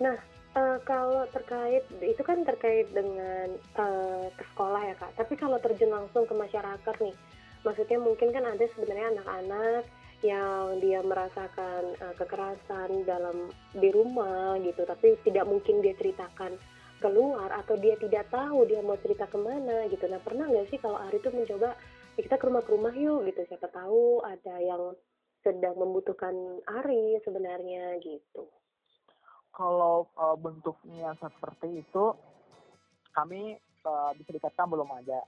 [0.03, 0.17] Nah,
[0.57, 5.11] eh, kalau terkait itu kan terkait dengan eh, ke sekolah ya kak.
[5.15, 7.15] Tapi kalau terjun langsung ke masyarakat nih,
[7.63, 9.83] maksudnya mungkin kan ada sebenarnya anak-anak
[10.25, 16.59] yang dia merasakan eh, kekerasan dalam di rumah gitu, tapi tidak mungkin dia ceritakan
[16.97, 20.05] keluar atau dia tidak tahu dia mau cerita ke mana gitu.
[20.05, 21.77] Nah, pernah nggak sih kalau Ari tuh mencoba
[22.13, 24.97] "Ya, kita ke rumah ke rumah yuk gitu, siapa tahu ada yang
[25.39, 26.33] sedang membutuhkan
[26.65, 28.49] Ari sebenarnya gitu.
[29.51, 32.05] Kalau eh, bentuknya seperti itu
[33.11, 35.21] kami eh, bisa dikatakan belum ada.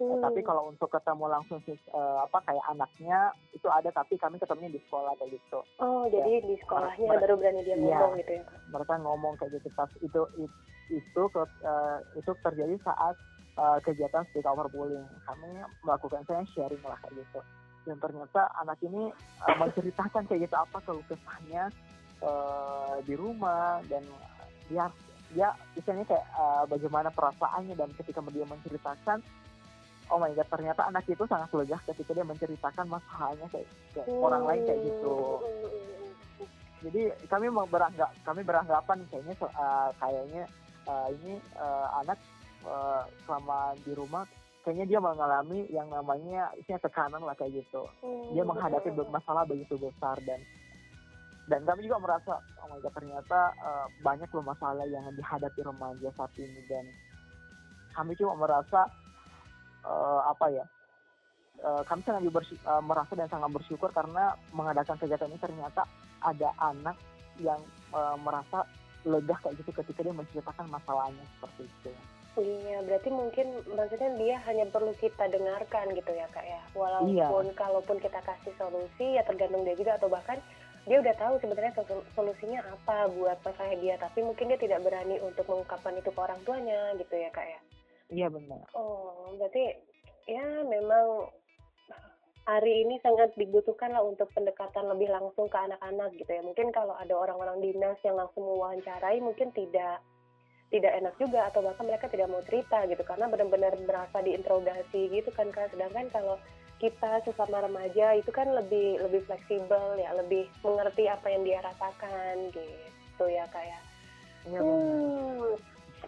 [0.00, 0.16] Hmm.
[0.16, 4.72] Tapi kalau untuk ketemu langsung sih eh, apa kayak anaknya itu ada tapi kami ketemunya
[4.72, 5.60] di sekolah kayak gitu.
[5.76, 8.00] oh jadi di sekolahnya Mer- baru berani dia Iya.
[8.00, 8.44] ngomong gitu ya?
[8.72, 10.60] Mereka ngomong kayak gitu pas itu it-
[10.92, 13.14] itu ke- eh, itu terjadi saat
[13.52, 15.04] eh, kegiatan speak over bullying.
[15.22, 15.50] Kami
[15.80, 17.40] melakukan saya sharing lah kayak gitu.
[17.82, 21.68] Dan ternyata anak ini eh, menceritakan kayak gitu apa keluh kesahnya
[22.18, 24.04] eh, di rumah dan
[24.66, 24.86] dia
[25.30, 29.18] dia misalnya kayak eh, bagaimana perasaannya dan ketika dia menceritakan
[30.10, 34.42] oh my god ternyata anak itu sangat lega ketika dia menceritakan masalahnya kayak, kayak orang
[34.42, 35.38] lain kayak gitu
[36.40, 36.48] Hmm.
[36.82, 40.42] jadi kami beranggap kami beranggapan kayaknya eh, kayaknya
[40.86, 42.18] eh, ini eh, anak
[42.62, 44.24] eh, selama di rumah
[44.60, 48.36] kayaknya dia mengalami yang namanya isinya tekanan lah kayak gitu Hmm.
[48.36, 50.40] dia menghadapi be- masalah begitu besar dan
[51.48, 56.08] dan kami juga merasa oh my god ternyata eh, banyak loh masalah yang dihadapi remaja
[56.14, 56.84] saat ini dan
[57.92, 58.86] kami cuma merasa
[59.84, 60.64] eh, apa ya
[61.60, 62.24] kami sangat
[62.80, 65.84] merasa dan sangat bersyukur karena mengadakan kegiatan ini ternyata
[66.24, 66.96] ada anak
[67.36, 67.60] yang
[68.16, 68.64] merasa
[69.04, 71.90] lega kayak gitu ketika dia menceritakan masalahnya seperti itu.
[72.38, 76.62] Iya, berarti mungkin maksudnya dia hanya perlu kita dengarkan gitu ya kak ya.
[76.78, 77.56] Walaupun Iya.
[77.58, 80.38] kalaupun kita kasih solusi ya tergantung dia juga atau bahkan
[80.86, 85.18] dia udah tahu sebenarnya sol- solusinya apa buat masalah dia, tapi mungkin dia tidak berani
[85.20, 87.60] untuk mengungkapkan itu ke orang tuanya gitu ya kak ya.
[88.10, 88.62] Iya benar.
[88.78, 89.76] Oh, berarti
[90.30, 91.28] ya memang
[92.50, 96.42] hari ini sangat dibutuhkan lah untuk pendekatan lebih langsung ke anak-anak gitu ya.
[96.42, 100.02] Mungkin kalau ada orang-orang dinas yang langsung mewawancarai mungkin tidak
[100.70, 105.30] tidak enak juga atau bahkan mereka tidak mau cerita gitu karena benar-benar berasa diinterogasi gitu
[105.30, 105.70] kan kak.
[105.70, 106.36] Sedangkan kalau
[106.82, 112.50] kita sesama remaja itu kan lebih lebih fleksibel ya lebih mengerti apa yang dia rasakan
[112.50, 113.78] gitu ya kak ya.
[114.48, 115.54] Iya, hmm,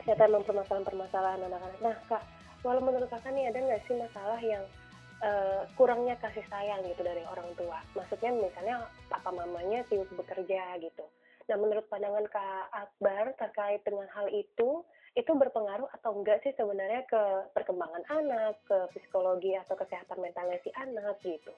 [0.01, 1.79] ternyata memang permasalahan-permasalahan anak-anak.
[1.83, 2.23] Nah kak
[2.67, 4.63] walau menurut kakak nih ada nggak sih masalah yang
[5.23, 11.07] uh, kurangnya kasih sayang gitu dari orang tua maksudnya misalnya papa mamanya sibuk bekerja gitu
[11.51, 14.87] Nah, menurut pandangan Kak Akbar terkait dengan hal itu,
[15.19, 20.71] itu berpengaruh atau enggak sih sebenarnya ke perkembangan anak, ke psikologi atau kesehatan mentalnya si
[20.79, 21.51] anak gitu?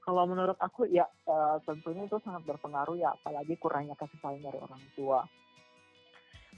[0.00, 4.58] Kalau menurut aku ya uh, tentunya itu sangat berpengaruh ya, apalagi kurangnya kasih sayang dari
[4.58, 5.20] orang tua.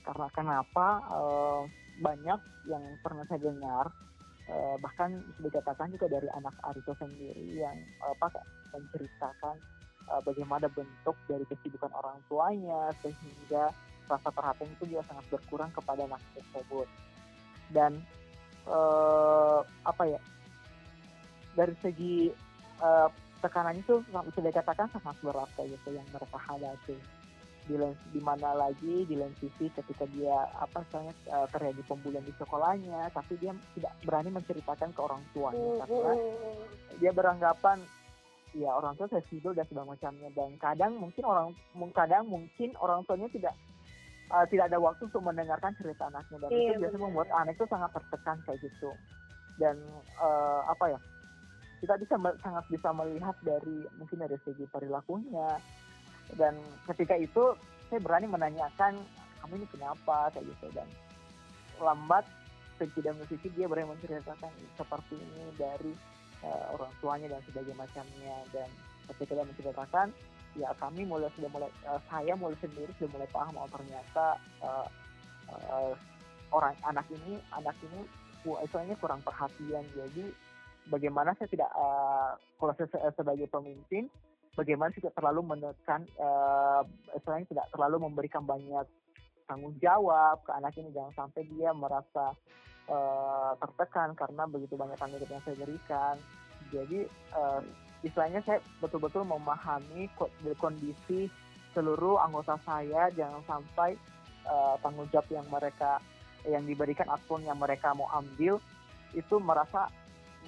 [0.06, 1.62] Karena kenapa uh,
[1.98, 3.90] banyak yang pernah saya dengar
[4.50, 9.57] uh, bahkan bisa dikatakan juga dari anak Arito sendiri yang apa menceritakan
[10.11, 13.70] uh, bagaimana bentuk dari kesibukan orang tuanya sehingga
[14.11, 16.88] rasa perhatian itu juga sangat berkurang kepada anak tersebut.
[17.72, 18.02] Dan
[18.66, 20.20] uh, apa ya
[21.55, 22.33] dari segi
[22.81, 23.09] uh,
[23.42, 26.96] tekanan itu bisa dikatakan sangat berat gitu yang mereka hadapi
[27.62, 27.79] di
[28.11, 33.07] di mana lagi di lain sisi ketika dia apa misalnya uh, terjadi pembulian di sekolahnya
[33.14, 35.87] tapi dia tidak berani menceritakan ke orang tuanya.
[35.87, 36.12] Karena
[36.98, 37.79] dia beranggapan
[38.53, 40.29] ya orang tua fleksibel dan segala macamnya.
[40.35, 41.48] Dan kadang mungkin orang
[41.94, 43.55] kadang mungkin orang tuanya tidak
[44.35, 46.37] uh, tidak ada waktu untuk mendengarkan cerita anaknya.
[46.42, 48.90] Dan iya, itu biasanya membuat anak itu sangat tertekan kayak gitu.
[49.62, 49.77] Dan
[50.18, 51.01] uh, apa ya
[51.83, 55.59] kita bisa sangat bisa melihat dari mungkin dari segi perilakunya
[56.36, 56.56] dan
[56.92, 57.56] ketika itu
[57.92, 58.96] saya berani menanyakan
[59.42, 60.30] kamu ini kenapa?
[60.32, 60.66] kayak gitu.
[60.72, 60.88] Dan
[61.82, 62.24] lambat
[62.82, 65.92] tidak musisi dia berani menceritakan seperti ini dari
[66.42, 68.36] uh, orang tuanya dan sebagainya macamnya.
[68.50, 68.68] Dan
[69.12, 70.06] ketika dia menceritakan
[70.52, 74.86] ya kami mulai sudah mulai uh, saya mulai sendiri sudah mulai paham oh ternyata uh,
[75.48, 75.92] uh,
[76.52, 78.04] orang anak ini anak ini
[78.42, 79.84] istilahnya kurang perhatian.
[79.94, 80.32] Jadi
[80.90, 84.10] bagaimana saya tidak uh, kalau saya sebagai pemimpin
[84.52, 86.84] bagaimana tidak terlalu menekan uh,
[87.16, 88.84] istilahnya tidak terlalu memberikan banyak
[89.48, 90.92] tanggung jawab ke anak ini.
[90.92, 92.36] Jangan sampai dia merasa
[92.88, 96.16] uh, tertekan karena begitu banyak tanggung jawab yang saya berikan.
[96.72, 96.98] Jadi
[97.36, 97.60] uh,
[98.04, 100.08] istilahnya saya betul-betul memahami
[100.60, 101.28] kondisi
[101.72, 103.08] seluruh anggota saya.
[103.12, 103.96] Jangan sampai
[104.48, 106.00] uh, tanggung jawab yang mereka
[106.42, 108.58] yang diberikan ataupun yang mereka mau ambil
[109.14, 109.88] itu merasa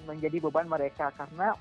[0.05, 1.09] menjadi beban mereka.
[1.15, 1.55] Karena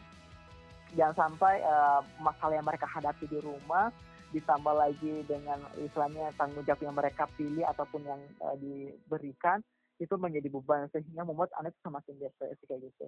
[0.94, 3.90] jangan sampai uh, masalah yang mereka hadapi di rumah
[4.34, 9.62] ditambah lagi dengan istilahnya tanggung jawab yang mereka pilih ataupun yang uh, diberikan
[10.02, 13.06] itu menjadi beban sehingga membuat anak semakin depresi kayak gitu.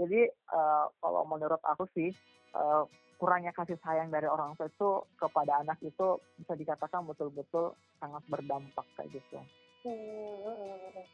[0.00, 0.20] Jadi
[0.56, 2.08] uh, kalau menurut aku sih
[2.56, 2.88] uh,
[3.20, 8.86] kurangnya kasih sayang dari orang tua itu kepada anak itu bisa dikatakan betul-betul sangat berdampak
[8.96, 9.38] kayak gitu.
[9.84, 11.04] Hmm.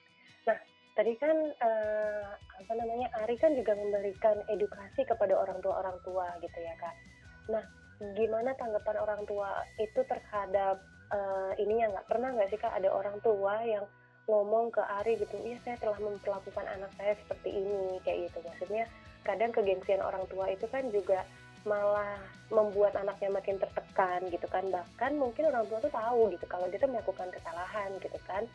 [0.46, 0.59] Nah
[0.94, 6.26] tadi kan uh, apa namanya Ari kan juga memberikan edukasi kepada orang tua orang tua
[6.42, 6.94] gitu ya kak.
[7.50, 7.64] Nah
[8.16, 10.81] gimana tanggapan orang tua itu terhadap
[11.12, 13.85] uh, ini yang nggak pernah nggak sih kak ada orang tua yang
[14.31, 18.38] ngomong ke Ari gitu, iya saya telah memperlakukan anak saya seperti ini kayak gitu.
[18.46, 18.87] Maksudnya
[19.26, 21.26] kadang kegengsian orang tua itu kan juga
[21.66, 22.16] malah
[22.48, 24.62] membuat anaknya makin tertekan gitu kan.
[24.70, 28.46] Bahkan mungkin orang tua tuh tahu gitu kalau dia tuh melakukan kesalahan gitu kan.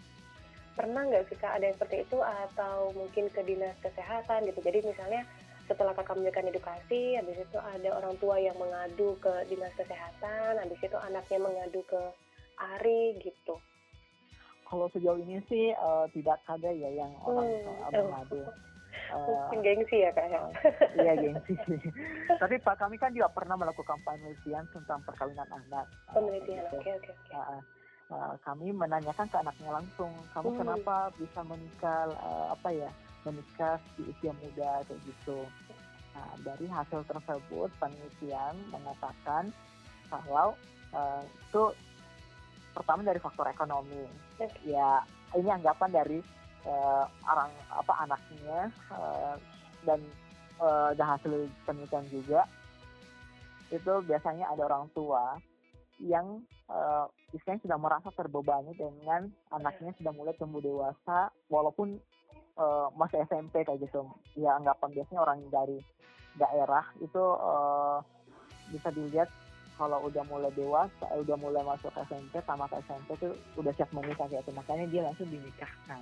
[0.75, 4.59] Pernah nggak sih kak ada yang seperti itu atau mungkin ke dinas kesehatan gitu.
[4.59, 5.23] Jadi misalnya
[5.65, 10.77] setelah kakak memberikan edukasi, habis itu ada orang tua yang mengadu ke dinas kesehatan, habis
[10.77, 12.01] itu anaknya mengadu ke
[12.55, 13.57] Ari gitu
[14.65, 17.93] kalau sejauh ini sih uh, tidak ada ya yang orang hmm.
[17.93, 18.41] mengadu.
[19.13, 20.41] Uh, gengsi ya kak ya?
[20.41, 20.51] Uh,
[20.97, 21.53] iya gengsi.
[22.41, 25.85] Tapi Pak kami kan juga pernah melakukan penelitian tentang perkawinan anak.
[26.15, 27.74] Penelitian, oke oke oke.
[28.45, 30.59] Kami menanyakan ke anaknya langsung, kamu hmm.
[30.61, 32.89] kenapa bisa menikah uh, apa ya
[33.25, 35.41] menikah di usia muda kayak gitu.
[36.15, 39.49] Nah, dari hasil tersebut penelitian mengatakan
[40.07, 40.53] kalau
[40.93, 41.73] uh, itu
[42.71, 44.03] pertama dari faktor ekonomi
[44.67, 45.01] ya
[45.35, 46.19] ini anggapan dari
[46.67, 48.59] uh, orang apa anaknya
[48.91, 49.35] uh,
[49.83, 49.99] dan
[50.59, 52.41] uh, hasil penelitian juga
[53.73, 55.39] itu biasanya ada orang tua
[55.99, 61.97] yang uh, istilahnya sudah merasa terbebani dengan anaknya sudah mulai tumbuh dewasa walaupun
[62.59, 64.05] uh, masih SMP kayak gitu
[64.37, 65.79] ya anggapan biasanya orang dari
[66.35, 68.03] daerah itu uh,
[68.69, 69.29] bisa dilihat
[69.75, 74.23] kalau udah mulai dewasa, udah mulai masuk SMP sama ke SMP tuh udah siap menikah
[74.31, 74.51] kayak itu.
[74.55, 75.99] Makanya dia langsung dinikahkan.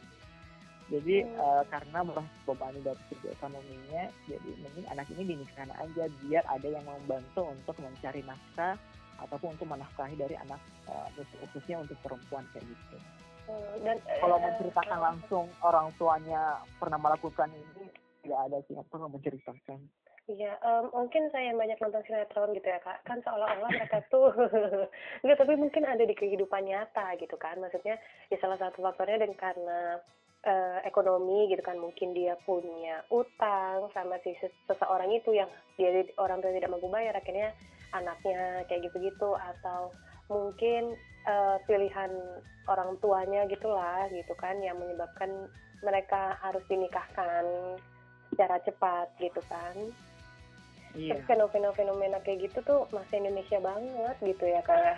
[0.93, 1.41] Jadi hmm.
[1.41, 6.67] uh, karena merasa bebani dari segi ekonominya, jadi mungkin anak ini dinikahkan aja biar ada
[6.69, 8.77] yang membantu untuk mencari nafkah
[9.21, 12.97] ataupun untuk menafkahi dari anak uh, khususnya untuk perempuan kayak gitu.
[13.43, 17.91] Hmm, dan kalau eh, menceritakan eh, langsung orang tuanya pernah melakukan ini
[18.23, 19.79] tidak ada sih yang pernah menceritakan.
[20.23, 24.31] Iya, em, mungkin saya yang banyak nonton sinetron gitu ya kak, kan seolah-olah mereka tuh,
[25.23, 27.99] enggak tapi mungkin ada di kehidupan nyata gitu kan, maksudnya
[28.31, 29.99] ya salah satu faktornya dan karena
[30.47, 35.91] eh, ekonomi gitu kan, mungkin dia punya utang sama si ses- seseorang itu yang dia
[36.15, 37.51] orang tua tidak mampu bayar, akhirnya
[37.93, 39.93] anaknya kayak gitu-gitu atau
[40.27, 40.97] mungkin
[41.29, 42.11] eh, pilihan
[42.67, 45.29] orang tuanya gitulah gitu kan yang menyebabkan
[45.83, 47.43] mereka harus dinikahkan
[48.31, 49.75] secara cepat gitu kan.
[50.95, 54.97] iya Tapi fenomena-fenomena kayak gitu tuh masih Indonesia banget gitu ya kak.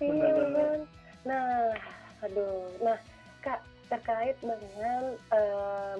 [0.00, 0.78] Iya kan.
[1.28, 1.70] Nah,
[2.24, 2.64] aduh.
[2.80, 2.96] Nah,
[3.44, 3.60] kak
[3.92, 5.98] terkait dengan em,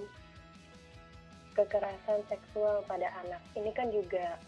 [1.55, 4.41] kekerasan seksual pada anak, ini kan juga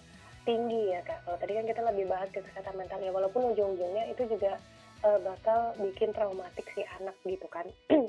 [0.46, 1.26] tinggi ya kak.
[1.26, 4.56] Kalau tadi kan kita lebih bahas ke kesehatan mental ya, walaupun ujung-ujungnya itu juga
[5.02, 7.66] eh, bakal bikin traumatik si anak gitu kan.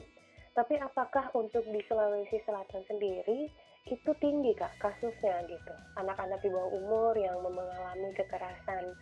[0.58, 3.50] Tapi apakah untuk di Sulawesi Selatan sendiri
[3.88, 8.93] itu tinggi kak kasusnya gitu anak-anak di bawah umur yang mengalami kekerasan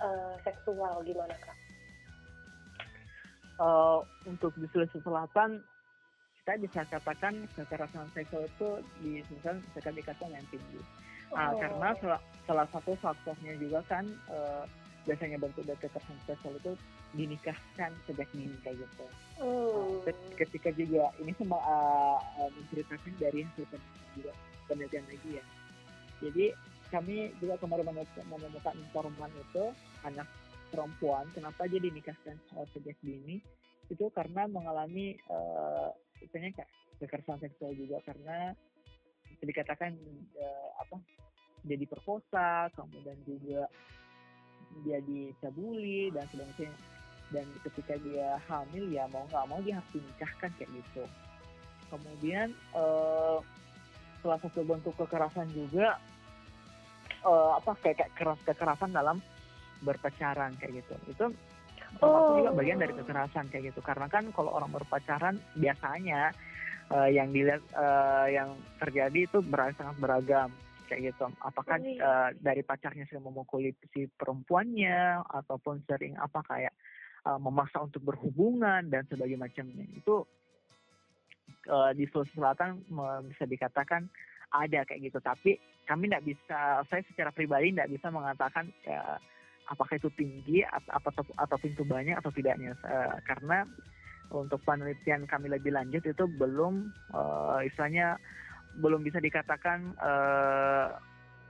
[0.00, 1.58] eh, seksual gimana kak?
[3.58, 3.98] Eh,
[4.30, 5.58] untuk di Sulawesi Selatan
[6.46, 8.68] kita bisa katakan kekerasan seksual itu
[9.02, 11.58] di Sulawesi bisa dikatakan yang tinggi Ah, Oh.
[11.58, 14.64] karena salah, salah satu faktornya juga kan eh,
[15.06, 16.72] biasanya bentuk dari kekerasan seksual itu
[17.14, 19.06] dinikahkan sejak dini kayak gitu.
[19.38, 20.02] Hmm.
[20.02, 24.32] Ket- ketika juga ini semua uh, uh, menceritakan dari hasil penelitian juga
[24.66, 25.44] penelitian lagi ya.
[26.26, 26.44] Jadi
[26.90, 29.64] kami juga kemarin menemukan, menemukan informan itu
[30.02, 30.28] anak
[30.74, 33.38] perempuan kenapa dia dinikahkan uh, sejak dini
[33.86, 38.50] itu karena mengalami uh, istilahnya kayak kekerasan seksual juga karena
[39.36, 39.92] bisa dikatakan
[40.40, 40.96] uh, apa
[41.68, 43.68] dia diperkosa kemudian juga
[44.84, 46.76] dia dicabuli dan sebagainya.
[47.26, 51.04] Dan ketika dia hamil ya mau nggak mau dia harus dinikahkan kayak gitu.
[51.90, 53.38] Kemudian eh,
[54.22, 55.98] salah satu bentuk kekerasan juga
[57.26, 59.18] eh, apa kayak, kayak keras kekerasan dalam
[59.82, 60.94] berpacaran kayak gitu.
[61.10, 61.26] Itu
[61.98, 62.58] termasuk juga Oh.
[62.58, 63.80] bagian dari kekerasan kayak gitu.
[63.82, 66.30] Karena kan kalau orang berpacaran biasanya
[66.92, 70.50] eh, yang dilihat eh, yang terjadi itu ber- sangat beragam
[70.86, 71.26] kayak gitu.
[71.42, 76.74] Apakah eh, dari pacarnya sering memukuli si perempuannya ataupun sering apa kayak
[77.26, 79.86] eh, memaksa untuk berhubungan dan sebagainya macamnya.
[79.98, 80.26] Itu
[81.66, 82.86] eh, di Sulawesi Selatan
[83.26, 84.06] bisa dikatakan
[84.54, 85.18] ada kayak gitu.
[85.18, 89.18] Tapi kami tidak bisa saya secara pribadi tidak bisa mengatakan ya,
[89.70, 92.78] apakah itu tinggi at- apa atau, atau pintu banyak atau tidaknya.
[92.78, 93.66] Eh, karena
[94.30, 98.18] untuk penelitian kami lebih lanjut itu belum eh, istilahnya
[98.76, 100.86] belum bisa dikatakan eh,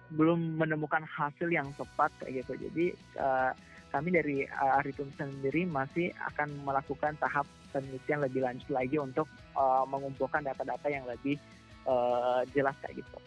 [0.07, 2.87] belum menemukan hasil yang tepat kayak gitu jadi
[3.19, 3.53] eh,
[3.97, 9.85] kami dari uh, Aritum sendiri masih akan melakukan tahap penelitian lebih lanjut lagi untuk eh,
[9.89, 11.41] mengumpulkan data-data yang lebih
[11.87, 13.19] eh, jelas kayak gitu.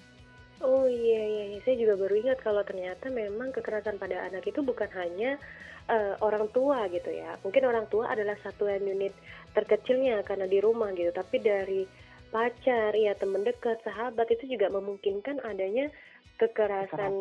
[0.59, 1.59] Oh iya iya, iya.
[1.63, 5.39] saya juga baru ingat kalau ternyata memang kekerasan pada anak itu bukan hanya
[5.87, 7.39] eh, orang tua gitu ya.
[7.39, 9.15] Mungkin orang tua adalah satuan unit
[9.55, 11.87] terkecilnya karena di rumah gitu, tapi dari
[12.29, 15.89] pacar, ya teman dekat, sahabat itu juga memungkinkan adanya
[16.37, 17.13] kekerasan.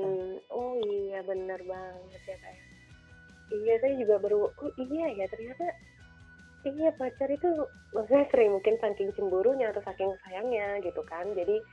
[0.51, 2.63] Oh iya benar banget ya kayak.
[3.49, 5.65] Iya saya juga baru oh iya ya ternyata
[6.69, 7.49] iya pacar itu
[7.97, 11.25] maksudnya sering mungkin saking cemburunya atau saking sayangnya gitu kan.
[11.33, 11.65] Jadi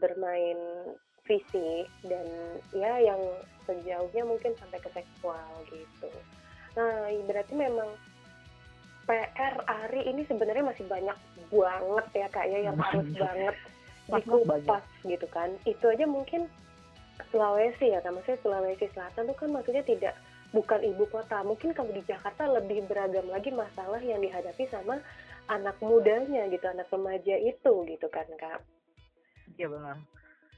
[0.00, 0.58] bermain
[1.22, 2.26] fisik dan
[2.74, 3.20] ya yang
[3.66, 6.10] sejauhnya mungkin sampai ke seksual gitu.
[6.74, 7.88] Nah, berarti memang
[9.06, 11.18] PR Ari ini sebenarnya masih banyak
[11.52, 13.56] banget ya kak ya yang harus banget
[14.08, 15.52] dikupas gitu kan.
[15.68, 16.48] Itu aja mungkin
[17.30, 20.16] Sulawesi ya kan, maksudnya Sulawesi Selatan tuh kan maksudnya tidak
[20.50, 21.44] bukan ibu kota.
[21.44, 24.98] Mungkin kalau di Jakarta lebih beragam lagi masalah yang dihadapi sama
[25.48, 28.60] anak mudanya gitu, anak remaja itu gitu kan kak.
[29.56, 29.96] Iya benar.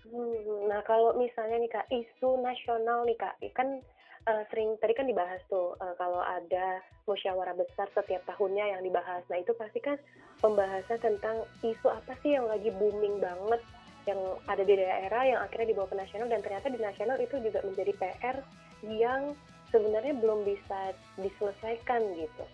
[0.05, 3.81] Hmm, nah kalau misalnya nih kak isu nasional nih kak, kan
[4.29, 9.25] eh, sering tadi kan dibahas tuh eh, kalau ada musyawarah besar setiap tahunnya yang dibahas.
[9.33, 9.97] Nah itu pasti kan
[10.45, 13.61] pembahasan tentang isu apa sih yang lagi booming banget
[14.05, 17.65] yang ada di daerah yang akhirnya dibawa ke nasional dan ternyata di nasional itu juga
[17.65, 18.37] menjadi PR
[18.85, 19.33] yang
[19.73, 22.45] sebenarnya belum bisa diselesaikan gitu.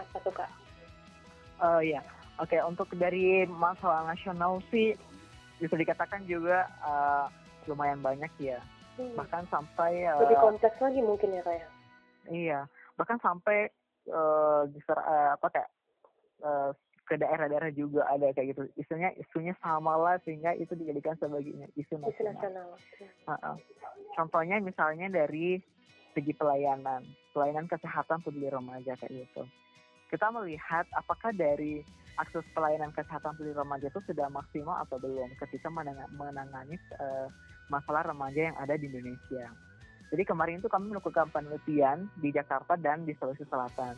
[0.00, 0.48] Apa tuh kak?
[1.60, 2.00] Oh iya,
[2.40, 4.96] oke untuk dari masalah nasional sih
[5.60, 7.24] bisa dikatakan juga eh,
[7.68, 8.58] lumayan banyak ya.
[8.96, 11.68] Hmm, Bahkan sampai eh, Lebih kompleks lagi mungkin ya kak ya?
[12.28, 12.60] iya,
[12.96, 13.68] bahkan sampai
[14.08, 15.70] eh, diser- eh, apa kayak
[16.40, 16.70] eh,
[17.04, 18.62] ke daerah-daerah juga ada kayak gitu.
[18.78, 22.38] Isunya isunya sama lah sehingga itu dijadikan sebagai isu Isu nasional.
[22.38, 22.68] nasional.
[23.28, 23.56] Heeh.
[24.14, 25.58] Contohnya misalnya dari
[26.14, 27.02] segi pelayanan,
[27.34, 29.42] pelayanan kesehatan peduli remaja kayak gitu.
[30.10, 31.86] Kita melihat apakah dari
[32.18, 35.70] akses pelayanan kesehatan pulih remaja itu sudah maksimal atau belum ketika
[36.12, 37.30] menangani uh,
[37.70, 39.48] masalah remaja yang ada di Indonesia.
[40.10, 43.94] Jadi kemarin itu kami melakukan penelitian di Jakarta dan di Sulawesi Selatan.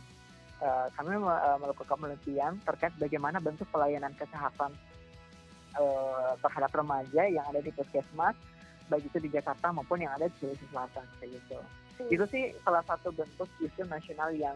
[0.61, 4.71] Uh, kami uh, melakukan penelitian terkait bagaimana bentuk pelayanan kesehatan
[5.75, 8.37] uh, terhadap remaja yang ada di puskesmas,
[8.87, 11.59] baik itu di Jakarta maupun yang ada di Sulawesi Selatan kayak gitu.
[11.97, 12.09] Hmm.
[12.13, 14.55] Itu sih salah satu bentuk isu nasional yang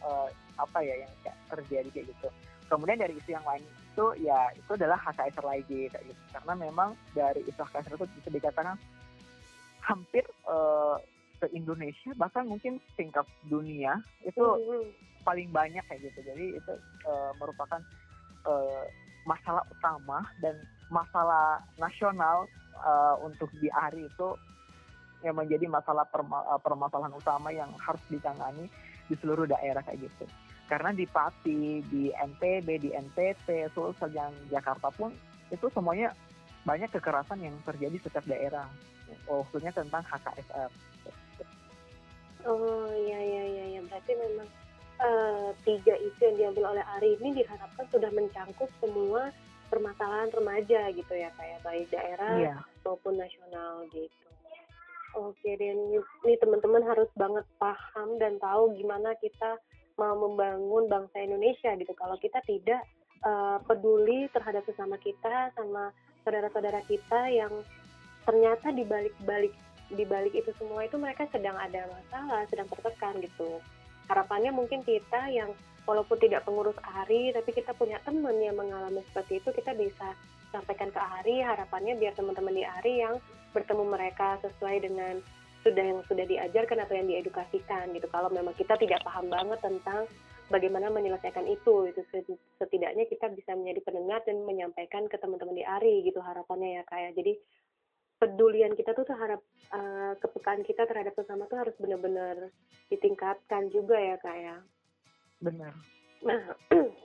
[0.00, 1.12] uh, apa ya yang
[1.50, 2.28] terjadi kayak gitu.
[2.68, 6.22] Kemudian dari isu yang lain itu ya itu adalah HKSR lagi kayak gitu.
[6.32, 8.76] Karena memang dari isu HKSR itu bisa dikatakan
[9.84, 10.96] hampir uh,
[11.38, 14.84] se Indonesia bahkan mungkin tingkat dunia itu mm-hmm.
[15.26, 16.20] paling banyak kayak gitu.
[16.24, 16.72] Jadi itu
[17.04, 17.80] uh, merupakan
[18.48, 18.84] uh,
[19.24, 20.56] masalah utama dan
[20.92, 22.44] masalah nasional
[22.80, 24.28] uh, untuk di hari itu
[25.24, 28.68] yang menjadi masalah perma permasalahan utama yang harus ditangani
[29.10, 30.24] di seluruh daerah kayak gitu
[30.64, 35.12] karena di Pati, di NTB, di NTT, Sulsel, dan Jakarta pun
[35.52, 36.16] itu semuanya
[36.64, 38.64] banyak kekerasan yang terjadi setiap daerah,
[39.28, 40.72] khususnya tentang HKSR.
[42.44, 43.80] Oh iya iya iya, ya.
[43.88, 44.48] berarti memang
[45.00, 49.32] uh, tiga isu yang diambil oleh Ari ini diharapkan sudah mencangkup semua
[49.72, 52.56] permasalahan remaja gitu ya kayak ya, baik daerah iya.
[52.84, 54.23] maupun nasional gitu.
[55.14, 59.62] Oke, dan ini teman-teman harus banget paham dan tahu gimana kita
[59.94, 62.82] mau membangun bangsa Indonesia gitu kalau kita tidak
[63.22, 65.94] uh, peduli terhadap sesama kita sama
[66.26, 67.52] saudara-saudara kita yang
[68.26, 69.54] ternyata di balik-balik
[69.94, 73.62] di balik itu semua itu mereka sedang ada masalah, sedang tertekan gitu.
[74.10, 75.54] Harapannya mungkin kita yang
[75.84, 80.16] walaupun tidak pengurus ARI tapi kita punya teman yang mengalami seperti itu kita bisa
[80.54, 83.18] sampaikan ke ARI harapannya biar teman-teman di ARI yang
[83.50, 85.18] bertemu mereka sesuai dengan
[85.66, 90.06] sudah yang sudah diajarkan atau yang diedukasikan gitu kalau memang kita tidak paham banget tentang
[90.52, 92.04] bagaimana menyelesaikan itu itu
[92.60, 97.16] setidaknya kita bisa menjadi pendengar dan menyampaikan ke teman-teman di ARI gitu harapannya ya kayak
[97.16, 97.18] ya.
[97.24, 97.32] jadi
[98.20, 99.40] pedulian kita tuh terhadap
[99.72, 102.52] uh, kepekaan kita terhadap sesama tuh harus benar-benar
[102.92, 104.56] ditingkatkan juga ya kayak ya.
[105.40, 105.72] benar
[106.20, 106.42] nah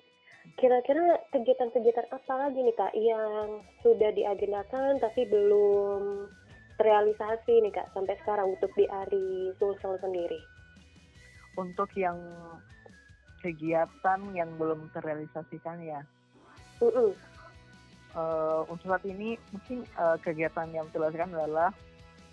[0.57, 6.25] kira-kira kegiatan-kegiatan apa lagi nih kak yang sudah diagendakan tapi belum
[6.79, 10.39] terrealisasi nih kak sampai sekarang untuk di Ari Sulsel sendiri?
[11.59, 12.17] Untuk yang
[13.43, 16.01] kegiatan yang belum terrealisasikan ya.
[16.79, 17.11] Uh -uh.
[18.09, 21.69] Uh, untuk saat ini mungkin uh, kegiatan yang terrealisasikan adalah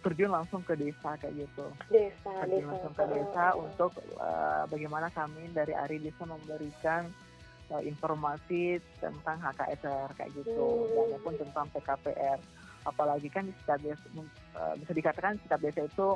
[0.01, 1.67] terjun langsung ke desa kayak gitu.
[1.91, 2.71] Desa, terjun desa.
[2.71, 3.91] langsung ke desa uh, untuk
[4.23, 7.11] uh, bagaimana kami dari Ari bisa memberikan
[7.73, 11.07] uh, informasi tentang HKSR kayak gitu, uh.
[11.15, 12.39] maupun tentang PKPR
[12.87, 14.07] apalagi kan di setiap desa
[14.55, 16.15] uh, bisa dikatakan setiap desa itu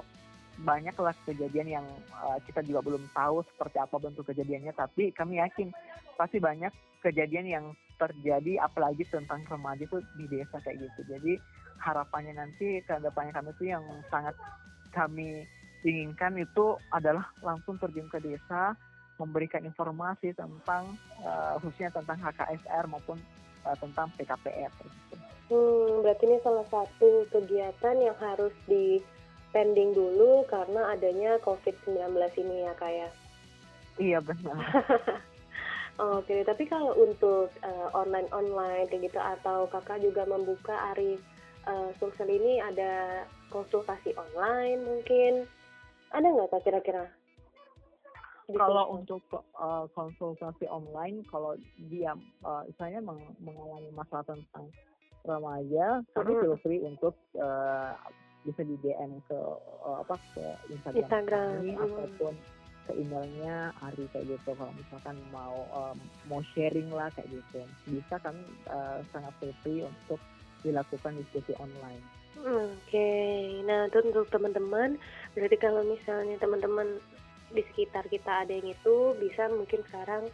[0.62, 4.72] banyaklah kejadian yang uh, kita juga belum tahu seperti apa bentuk kejadiannya.
[4.76, 5.72] Tapi kami yakin
[6.14, 6.70] pasti banyak
[7.00, 11.00] kejadian yang terjadi apalagi tentang remaja itu di desa kayak gitu.
[11.16, 11.32] Jadi
[11.80, 14.36] harapannya nanti ke depannya kami itu yang sangat
[14.92, 15.48] kami
[15.80, 18.76] inginkan itu adalah langsung terjun ke desa
[19.20, 23.20] memberikan informasi tentang uh, khususnya tentang HKSR maupun
[23.68, 25.16] uh, tentang PKPR gitu.
[25.50, 29.02] Hmm, berarti ini salah satu kegiatan yang harus di
[29.50, 33.08] pending dulu karena adanya COVID-19 ini ya kak ya?
[33.98, 34.56] Iya benar.
[36.16, 41.20] Oke, tapi kalau untuk uh, online-online kayak gitu atau kakak juga membuka Ari
[41.68, 45.44] uh, Sulsel ini ada konsultasi online mungkin
[46.14, 47.04] ada nggak kak kira-kira?
[48.56, 49.22] Kalau untuk
[49.58, 51.54] uh, konsultasi online, kalau
[51.90, 54.66] dia uh, misalnya meng mengalami masalah tentang
[55.24, 57.92] remaja kami feel free untuk uh,
[58.40, 59.36] bisa di DM ke
[59.84, 61.48] uh, apa ke Instagram, Instagram.
[61.60, 61.84] kami hmm.
[61.84, 62.34] ataupun
[62.88, 68.16] ke emailnya Ari kayak gitu kalau misalkan mau um, mau sharing lah kayak gitu bisa
[68.24, 68.32] kan
[68.72, 70.20] uh, sangat free untuk
[70.64, 72.00] dilakukan diskusi online.
[72.40, 73.60] Oke, okay.
[73.68, 74.96] nah itu untuk teman-teman
[75.36, 76.96] berarti kalau misalnya teman-teman
[77.50, 80.30] di sekitar kita ada yang itu bisa mungkin sekarang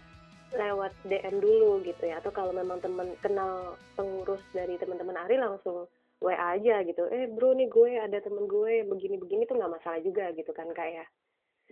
[0.54, 2.20] lewat DM dulu gitu ya.
[2.22, 5.88] Atau kalau memang teman kenal pengurus dari teman-teman Ari langsung
[6.22, 7.08] WA aja gitu.
[7.12, 10.88] Eh bro nih gue ada temen gue begini-begini tuh nggak masalah juga gitu kan kak
[10.88, 11.06] ya?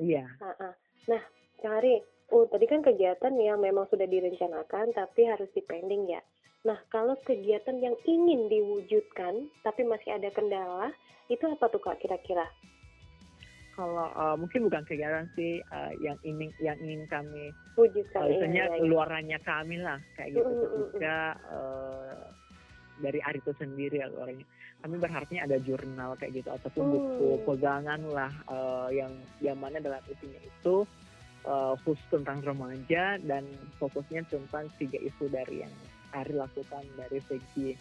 [0.01, 0.25] Iya.
[1.09, 1.23] Nah
[1.63, 6.21] Kak Ari oh tadi kan kegiatan yang memang sudah direncanakan tapi harus dipending ya.
[6.65, 10.93] Nah kalau kegiatan yang ingin diwujudkan tapi masih ada kendala
[11.33, 12.45] itu apa tuh kak kira-kira
[13.75, 18.71] kalau uh, mungkin bukan kegiatan sih uh, yang ingin yang ingin kami wujudkan uh, iya,
[18.71, 18.83] iya.
[18.87, 20.71] luarannya kami lah kayak gitu mm, -hmm.
[20.95, 21.19] ketika
[21.51, 22.15] uh,
[23.03, 24.47] dari Ari itu sendiri ya luarannya
[24.85, 26.93] kami berharapnya ada jurnal kayak gitu ataupun mm.
[26.95, 29.13] buku pegangan lah uh, yang
[29.43, 30.87] yang mana dalam isinya itu
[31.45, 33.45] uh, khusus tentang remaja dan
[33.83, 35.75] fokusnya tentang tiga isu dari yang
[36.15, 37.75] Ari lakukan dari segi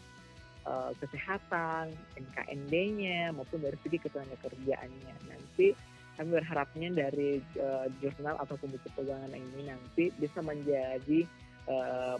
[0.67, 5.15] uh, kesehatan, NKND-nya maupun dari segi ketenaga kerjaannya.
[5.27, 5.75] Nanti
[6.13, 11.25] kami berharapnya dari uh, jurnal atau buku pegangan ini nanti bisa menjadi
[11.65, 12.17] uh,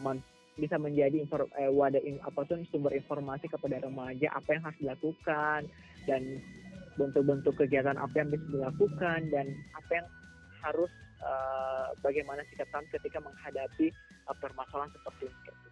[0.53, 4.79] bisa menjadi infor, eh, wadah in, apa tuh sumber informasi kepada remaja apa yang harus
[4.85, 5.61] dilakukan
[6.05, 6.21] dan
[6.93, 10.07] bentuk-bentuk kegiatan apa yang bisa dilakukan dan apa yang
[10.61, 10.91] harus
[11.25, 13.89] uh, bagaimana sikap ketika menghadapi
[14.29, 15.62] uh, permasalahan seperti ini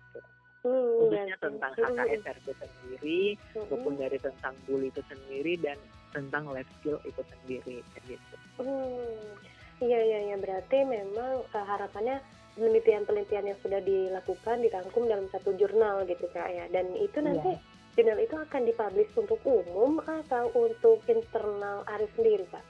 [0.61, 3.21] khususnya tentang HKSR itu sendiri,
[3.57, 5.77] maupun dari tentang bully itu sendiri dan
[6.13, 8.35] tentang life skill itu sendiri kayak gitu.
[8.61, 9.33] Hmm.
[9.81, 12.21] Iya iya iya berarti memang uh, harapannya
[12.53, 17.25] penelitian-penelitian yang sudah dilakukan dirangkum dalam satu jurnal gitu kak ya dan itu iya.
[17.31, 17.95] nanti yeah.
[17.97, 22.61] jurnal itu akan dipublish untuk umum atau untuk internal Ari sendiri kak?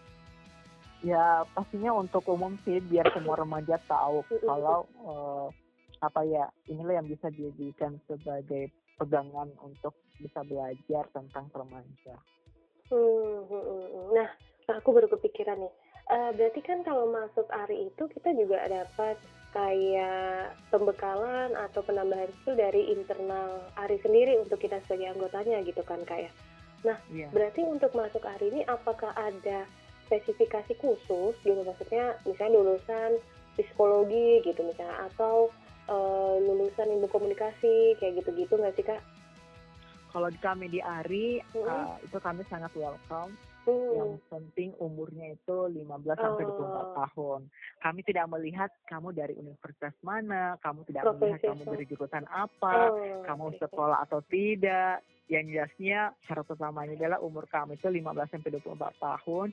[1.04, 5.48] Ya pastinya untuk umum sih biar semua remaja tahu kalau uh,
[6.02, 12.16] apa ya inilah yang bisa dijadikan sebagai pegangan untuk bisa belajar tentang remaja.
[12.90, 14.06] Hmm, hmm, hmm, hmm.
[14.14, 14.30] Nah,
[14.78, 15.74] aku baru kepikiran nih.
[16.12, 19.16] Uh, berarti kan kalau masuk ARI itu kita juga dapat
[19.56, 26.04] kayak pembekalan atau penambahan skill dari internal ARI sendiri untuk kita sebagai anggotanya gitu kan
[26.04, 26.30] kayak.
[26.30, 26.34] Ya?
[26.82, 27.30] Nah, yeah.
[27.32, 29.70] berarti untuk masuk ARI ini apakah ada
[30.12, 33.16] spesifikasi khusus gitu maksudnya misalnya lulusan
[33.56, 35.48] psikologi gitu misalnya atau
[35.92, 39.04] uh, lulusan ilmu komunikasi kayak gitu-gitu nggak sih kak?
[40.16, 41.68] Kalau kami di ARI mm -hmm.
[41.68, 43.94] uh, itu kami sangat welcome Hmm.
[43.94, 45.86] Yang penting umurnya itu 15
[46.18, 47.42] sampai 24 tahun.
[47.78, 51.22] Kami tidak melihat kamu dari universitas mana, kamu tidak Profesi.
[51.22, 55.06] melihat kamu dari jurusan apa, oh, kamu sekolah atau tidak.
[55.30, 59.48] Yang jelasnya syarat utamanya adalah umur kamu itu 15 sampai 24 tahun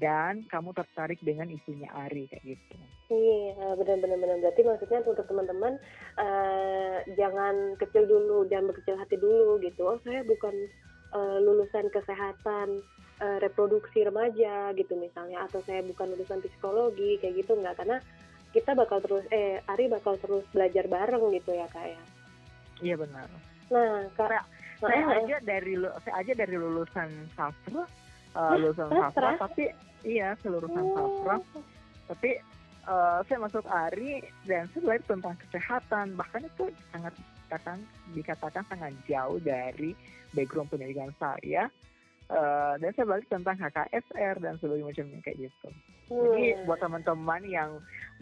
[0.00, 2.76] dan kamu tertarik dengan isunya Ari kayak gitu.
[3.12, 4.36] Iya, benar-benar benar.
[4.40, 5.76] Berarti maksudnya untuk teman-teman
[6.16, 9.84] uh, jangan kecil dulu, jangan berkecil hati dulu gitu.
[9.84, 10.54] Oh, saya bukan
[11.12, 12.80] uh, lulusan kesehatan
[13.20, 18.00] uh, reproduksi remaja gitu misalnya atau saya bukan lulusan psikologi kayak gitu nggak karena
[18.52, 22.02] kita bakal terus eh Ari bakal terus belajar bareng gitu ya kak ya
[22.82, 23.28] iya benar
[23.72, 24.42] nah kak saya,
[24.82, 27.84] saya nah, aja dari saya aja dari lulusan sastra
[28.36, 29.64] uh, lulusan sastra tapi
[30.04, 30.94] iya kelulusan oh.
[30.94, 31.36] sastra
[32.12, 32.30] tapi
[32.88, 37.78] uh, saya masuk Ari dan saya belajar tentang kesehatan bahkan itu sangat dikatakan
[38.16, 39.92] dikatakan sangat jauh dari
[40.32, 41.68] background pendidikan saya
[42.32, 45.68] Uh, dan saya balik tentang HKSR dan sebagainya macamnya kayak gitu.
[46.08, 46.32] Hmm.
[46.32, 47.70] Jadi buat teman-teman yang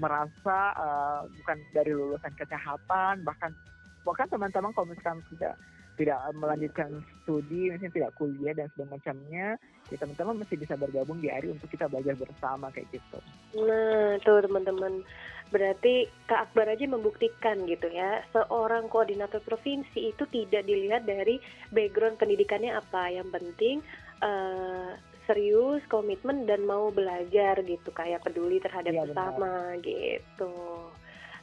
[0.02, 3.54] merasa uh, bukan dari lulusan kesehatan bahkan
[4.02, 5.54] bahkan teman-teman kalau misalkan tidak
[6.00, 9.46] tidak melanjutkan studi, misalnya tidak kuliah dan sebagainya macamnya,
[9.92, 13.18] ya teman-teman masih bisa bergabung di ARI untuk kita belajar bersama kayak gitu.
[13.60, 15.04] Nah, tuh teman-teman.
[15.50, 21.42] Berarti Kak Akbar aja membuktikan gitu ya, seorang koordinator provinsi itu tidak dilihat dari
[21.74, 23.10] background pendidikannya apa.
[23.10, 23.76] Yang penting
[24.22, 24.94] uh,
[25.26, 30.54] serius, komitmen dan mau belajar gitu, kayak peduli terhadap ya, sesama gitu.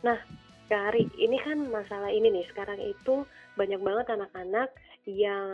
[0.08, 0.18] Nah,
[0.72, 3.28] Kak Ari, ini kan masalah ini nih, sekarang itu
[3.58, 4.70] banyak banget anak-anak
[5.10, 5.48] yang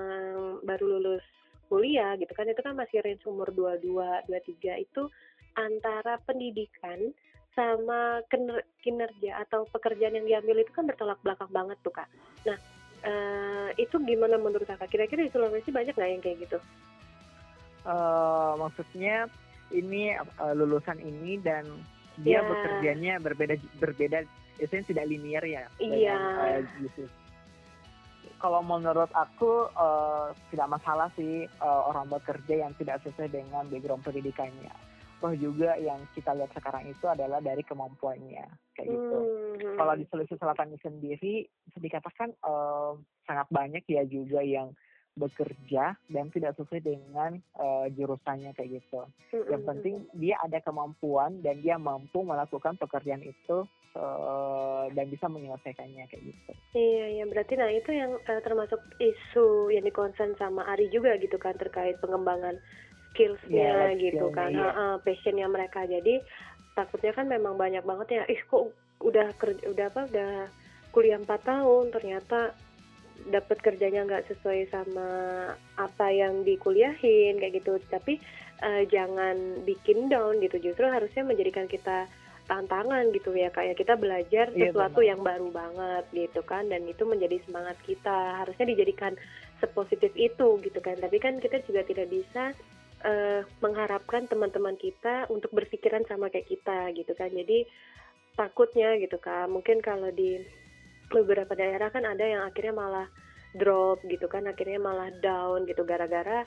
[0.67, 1.23] baru lulus
[1.71, 5.09] kuliah gitu kan, itu kan masih range umur 22, 23 itu
[5.55, 7.13] antara pendidikan
[7.53, 8.25] sama
[8.81, 12.09] kinerja atau pekerjaan yang diambil itu kan bertolak belakang banget tuh kak.
[12.49, 12.57] Nah
[13.05, 14.89] uh, itu gimana menurut kakak?
[14.89, 16.57] Kira-kira di Sulawesi banyak nggak yang kayak gitu?
[17.85, 19.29] Uh, maksudnya
[19.69, 21.69] ini uh, lulusan ini dan
[22.21, 22.45] dia yeah.
[22.45, 24.25] bekerjanya berbeda berbeda
[24.57, 25.65] itu tidak linear ya.
[25.77, 26.17] Iya.
[26.17, 27.22] Yeah.
[28.43, 34.03] Kalau menurut aku uh, tidak masalah sih uh, orang bekerja yang tidak sesuai dengan background
[34.03, 34.75] pendidikannya
[35.23, 38.43] toh juga yang kita lihat sekarang itu adalah dari kemampuannya
[38.75, 39.19] kayak gitu.
[39.55, 39.79] Hmm.
[39.79, 41.33] Kalau di Sulawesi Selatan ini sendiri
[41.63, 44.75] bisa dikatakan uh, sangat banyak ya juga yang
[45.15, 49.07] bekerja dan tidak sesuai dengan uh, jurusannya kayak gitu.
[49.31, 49.47] Hmm.
[49.47, 53.63] Yang penting dia ada kemampuan dan dia mampu melakukan pekerjaan itu
[53.97, 56.51] uh, dan bisa menyelesaikannya kayak gitu.
[56.73, 61.37] Iya, ya berarti nah itu yang uh, termasuk isu yang dikonsen sama Ari juga gitu
[61.37, 62.57] kan terkait pengembangan
[63.13, 64.51] skillsnya yeah, gitu kan.
[64.53, 64.73] yeah.
[64.73, 65.85] uh, passionnya mereka.
[65.85, 66.21] Jadi
[66.73, 68.73] takutnya kan memang banyak banget ya ih kok
[69.03, 70.33] udah kerja udah apa udah
[70.89, 72.57] kuliah empat tahun ternyata
[73.29, 75.09] dapat kerjanya nggak sesuai sama
[75.77, 77.77] apa yang dikuliahin kayak gitu.
[77.93, 78.17] Tapi
[78.65, 80.57] uh, jangan bikin down gitu.
[80.57, 82.09] Justru harusnya menjadikan kita
[82.43, 86.83] tantangan gitu ya kayak kita belajar iya, sesuatu yeah, yang baru banget gitu kan dan
[86.83, 88.43] itu menjadi semangat kita.
[88.43, 89.15] Harusnya dijadikan
[89.63, 90.99] sepositif itu gitu kan.
[90.99, 92.51] Tapi kan kita juga tidak bisa
[93.07, 97.31] uh, mengharapkan teman-teman kita untuk berpikiran sama kayak kita gitu kan.
[97.31, 97.63] Jadi
[98.33, 100.41] takutnya gitu kan mungkin kalau di
[101.13, 103.07] beberapa daerah kan ada yang akhirnya malah
[103.53, 106.41] drop gitu kan akhirnya malah down gitu gara-gara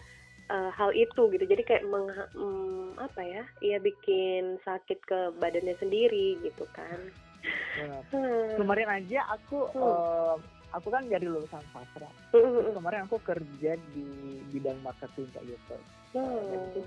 [0.50, 1.44] uh, hal itu gitu.
[1.46, 7.00] Jadi kayak meng, um, apa ya ya bikin sakit ke badannya sendiri gitu kan
[8.12, 8.56] hmm.
[8.58, 9.80] kemarin aja aku hmm.
[9.80, 10.36] uh,
[10.74, 12.74] aku kan dari lulusan sastra hmm.
[12.74, 14.08] kemarin aku kerja di
[14.50, 15.76] bidang marketing kayak gitu
[16.16, 16.82] hmm.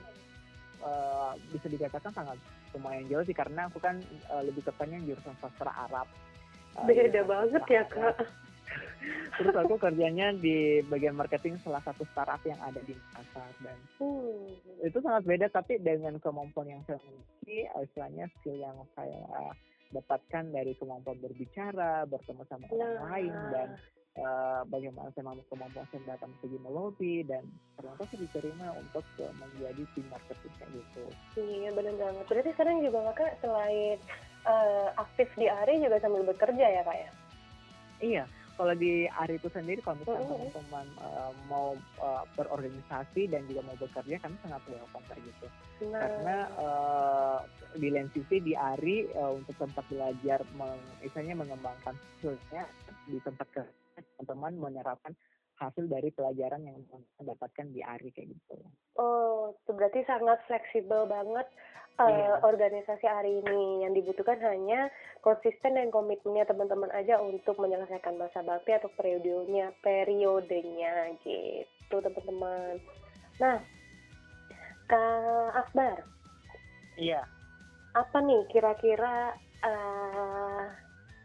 [0.84, 2.38] uh, bisa dikatakan sangat
[2.76, 3.98] lumayan jauh sih karena aku kan
[4.30, 6.06] uh, lebih tepatnya jurusan sastra Arab
[6.86, 8.16] beda banget ya kak
[9.40, 14.84] terus aku kerjanya di bagian marketing salah satu startup yang ada di Makassar dan hmm.
[14.84, 19.56] itu sangat beda tapi dengan kemampuan yang saya miliki istilahnya skill yang saya
[19.90, 22.76] dapatkan dari kemampuan berbicara bertemu sama nah.
[22.78, 23.70] orang lain dan
[24.22, 27.42] uh, bagaimana saya mampu kemampuan saya datang segi melobi dan
[27.80, 31.04] ternyata saya diterima untuk uh, menjadi tim marketing kayak gitu.
[31.40, 32.26] Iya benar banget.
[32.28, 33.98] Berarti sekarang juga kakak selain
[34.46, 37.12] uh, aktif di ARI juga sambil bekerja ya kak ya?
[38.00, 38.24] Iya,
[38.60, 40.36] kalau di ARI itu sendiri kalau misalnya mm-hmm.
[40.36, 45.48] teman-teman uh, mau uh, berorganisasi dan juga mau bekerja kami sangat welcome kayak gitu.
[45.88, 46.04] Nah.
[46.04, 47.40] Karena uh,
[47.80, 52.68] di lain sisi di ARI uh, untuk tempat belajar meng, misalnya mengembangkan skillsnya
[53.08, 55.16] di tempat kerja teman-teman menerapkan
[55.60, 56.80] hasil dari pelajaran yang
[57.20, 58.56] dapatkan di ARI kayak gitu.
[58.96, 61.48] Oh, itu berarti sangat fleksibel banget
[62.00, 62.40] uh, yeah.
[62.42, 63.84] organisasi hari ini.
[63.84, 64.88] Yang dibutuhkan hanya
[65.20, 72.80] konsisten dan komitmennya teman-teman aja untuk menyelesaikan masa bakti atau periodenya, periodenya gitu teman-teman.
[73.44, 73.60] Nah,
[74.88, 76.08] Kak Akbar.
[76.96, 77.24] Iya.
[77.96, 80.66] Apa nih kira-kira uh,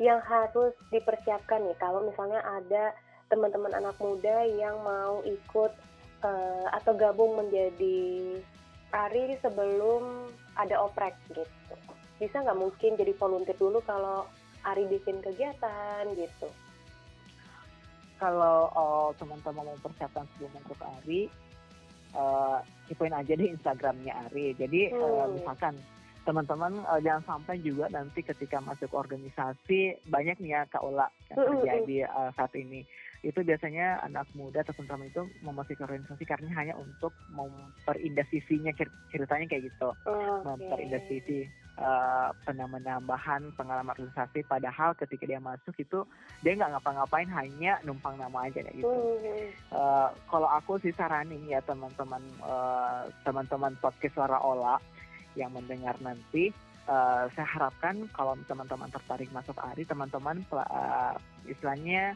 [0.02, 2.90] yang harus dipersiapkan nih kalau misalnya ada
[3.28, 5.72] teman-teman anak muda yang mau ikut
[6.24, 8.40] uh, atau gabung menjadi
[8.94, 11.44] ARI sebelum ada oprek gitu.
[12.22, 14.28] Bisa nggak mungkin jadi volunteer dulu kalau
[14.62, 16.48] ARI bikin kegiatan gitu?
[18.22, 21.26] Kalau oh, teman-teman mau persiapan sebelum masuk ARI,
[22.14, 22.62] uh,
[23.18, 24.54] aja di Instagramnya ARI.
[24.54, 25.02] Jadi hmm.
[25.02, 25.74] uh, misalkan
[26.24, 30.62] teman-teman uh, jangan sampai juga nanti ketika masuk organisasi banyak nih ya
[31.28, 32.86] yang terjadi uh, saat ini
[33.24, 38.70] itu biasanya anak muda atau teman-teman itu memasuki organisasi karena hanya untuk memperindah sisinya
[39.08, 40.44] ceritanya kayak gitu oh, okay.
[40.44, 41.48] memperindah sisi
[41.80, 46.04] uh, penambahan pengalaman organisasi padahal ketika dia masuk itu
[46.44, 49.48] dia nggak ngapa-ngapain hanya numpang nama aja kayak gitu mm.
[49.72, 54.76] uh, kalau aku sih saranin ya teman-teman uh, teman-teman podcast suara ola
[55.34, 56.54] yang mendengar nanti
[56.86, 61.16] uh, saya harapkan kalau teman-teman tertarik masuk ARI teman-teman uh,
[61.48, 62.14] istilahnya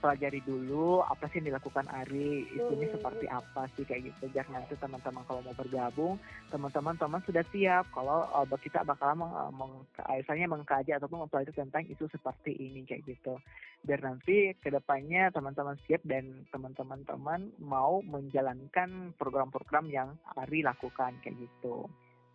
[0.00, 2.96] pelajari dulu apa sih yang dilakukan Ari isunya hmm.
[2.98, 6.16] seperti apa sih kayak gitu biar nanti teman-teman kalau mau bergabung
[6.48, 9.72] teman-teman teman sudah siap kalau uh, kita bakal meng, meng,
[10.08, 13.36] misalnya mengkaji ataupun mempelajari tentang isu seperti ini kayak gitu
[13.84, 21.16] biar nanti ke depannya teman-teman siap dan teman-teman teman mau menjalankan program-program yang Ari lakukan
[21.24, 21.88] kayak gitu.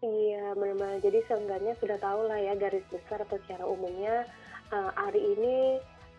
[0.06, 1.02] Iya, benar-benar.
[1.02, 4.26] Jadi seenggaknya sudah tahu lah ya garis besar atau secara umumnya
[4.74, 5.58] uh, Ari ini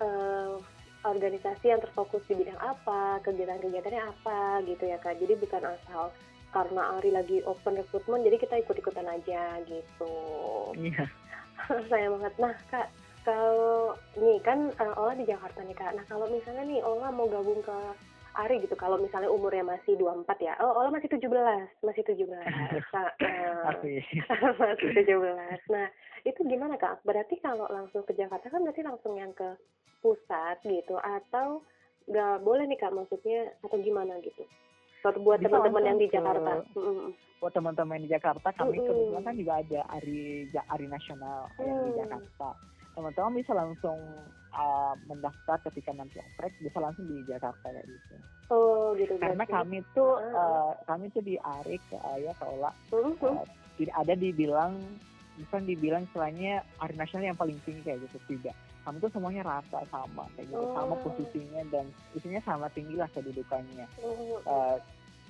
[0.01, 0.59] uh,
[1.07, 5.19] organisasi yang terfokus di bidang apa, kegiatan-kegiatannya apa gitu ya kak.
[5.23, 6.11] Jadi bukan asal
[6.51, 10.17] karena Ari lagi open recruitment, jadi kita ikut-ikutan aja gitu.
[10.75, 11.05] Iya.
[11.91, 12.35] Sayang banget.
[12.43, 12.89] Nah kak,
[13.23, 15.95] kalau nih kan uh, Ola di Jakarta nih kak.
[15.95, 17.77] Nah kalau misalnya nih Ola mau gabung ke
[18.37, 20.53] Ari gitu kalau misalnya umurnya masih 24 ya.
[20.61, 21.25] Oh, Ola masih 17,
[21.81, 22.29] masih 17.
[22.29, 25.73] Nah, uh, masih 17.
[25.73, 25.89] Nah,
[26.21, 27.01] itu gimana Kak?
[27.09, 29.57] Berarti kalau langsung ke Jakarta kan berarti langsung yang ke
[30.07, 31.67] pusat gitu atau
[32.07, 34.47] nggak boleh nih Kak maksudnya atau gimana gitu?
[35.03, 36.63] Buat buat teman-teman yang di Jakarta.
[36.71, 37.09] Ke, mm.
[37.43, 38.87] Buat teman-teman di Jakarta kami mm -hmm.
[38.87, 40.23] kebetulan kan juga ada Ari
[40.55, 41.67] Ari Nasional mm.
[41.67, 41.99] yang di mm.
[42.07, 42.49] Jakarta
[42.97, 44.01] teman-teman bisa langsung
[44.57, 48.15] uh, mendaftar ketika nanti oprek bisa langsung di Jakarta ya gitu.
[48.49, 49.21] Oh gitu.
[49.21, 49.53] Karena berarti.
[49.53, 53.45] kami tuh uh, kami tuh di Arik uh, ya Kaola uh, uh,
[53.77, 54.81] tidak ada dibilang
[55.37, 58.57] bukan dibilang istilahnya hari nasional yang paling tinggi kayak gitu tidak.
[58.87, 60.79] Kami tuh semuanya rata sama kayak gitu, oh.
[60.79, 63.83] sama posisinya dan isinya sama tinggi lah kedudukannya.
[63.99, 64.77] Uh, uh,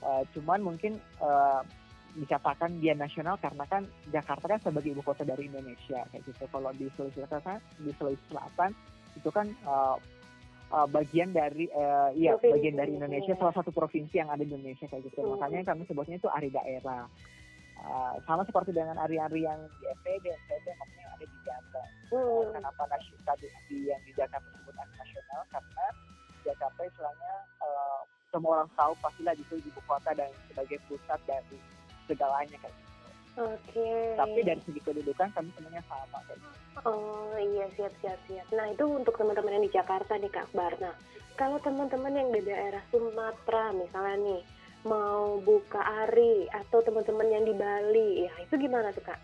[0.05, 1.65] uh, cuman mungkin uh,
[2.17, 6.45] dikatakan dia nasional karena kan Jakarta kan sebagai ibu kota dari Indonesia kayak gitu.
[6.53, 8.71] Kalau di Sulawesi Selatan, di Sulawesi Selatan
[9.17, 9.97] itu kan uh,
[10.73, 14.89] uh, bagian dari uh, iya bagian dari Indonesia, salah satu provinsi yang ada di Indonesia
[14.89, 15.21] kayak gitu.
[15.25, 15.41] Hmm.
[15.41, 17.09] Makanya kami sebutnya itu ari daerah.
[17.77, 21.81] Uh, sama seperti dengan ari-ari yang di FPD, NTT maksudnya ada di Jakarta.
[22.13, 22.53] Hmm.
[22.53, 25.41] kenapa nasional di yang di Jakarta ari nasional?
[25.51, 25.87] Karena
[26.47, 27.33] Jakarta istilahnya
[27.65, 28.01] uh,
[28.31, 31.59] semua orang tahu pastilah di ibu kota dan sebagai pusat dari
[32.07, 32.73] segalanya kan
[33.37, 34.17] Oke.
[34.17, 36.57] tapi dari segi kedudukan kami semuanya sama kayak gitu.
[36.89, 38.47] Oh iya siap siap siap.
[38.53, 40.73] Nah itu untuk teman-teman yang di Jakarta nih Kak Akbar.
[40.81, 40.97] Nah
[41.37, 44.41] kalau teman-teman yang di daerah Sumatera misalnya nih
[44.89, 49.21] mau buka ari atau teman-teman yang di Bali, ya itu gimana tuh Kak?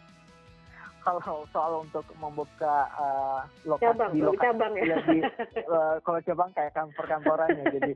[1.02, 4.84] Kalau soal untuk membuka uh, lokasi Cabang, di lokasi cabang ya.
[4.86, 5.24] ya, di-
[5.66, 7.92] uh, kalau cabang kayak kantor kantorannya jadi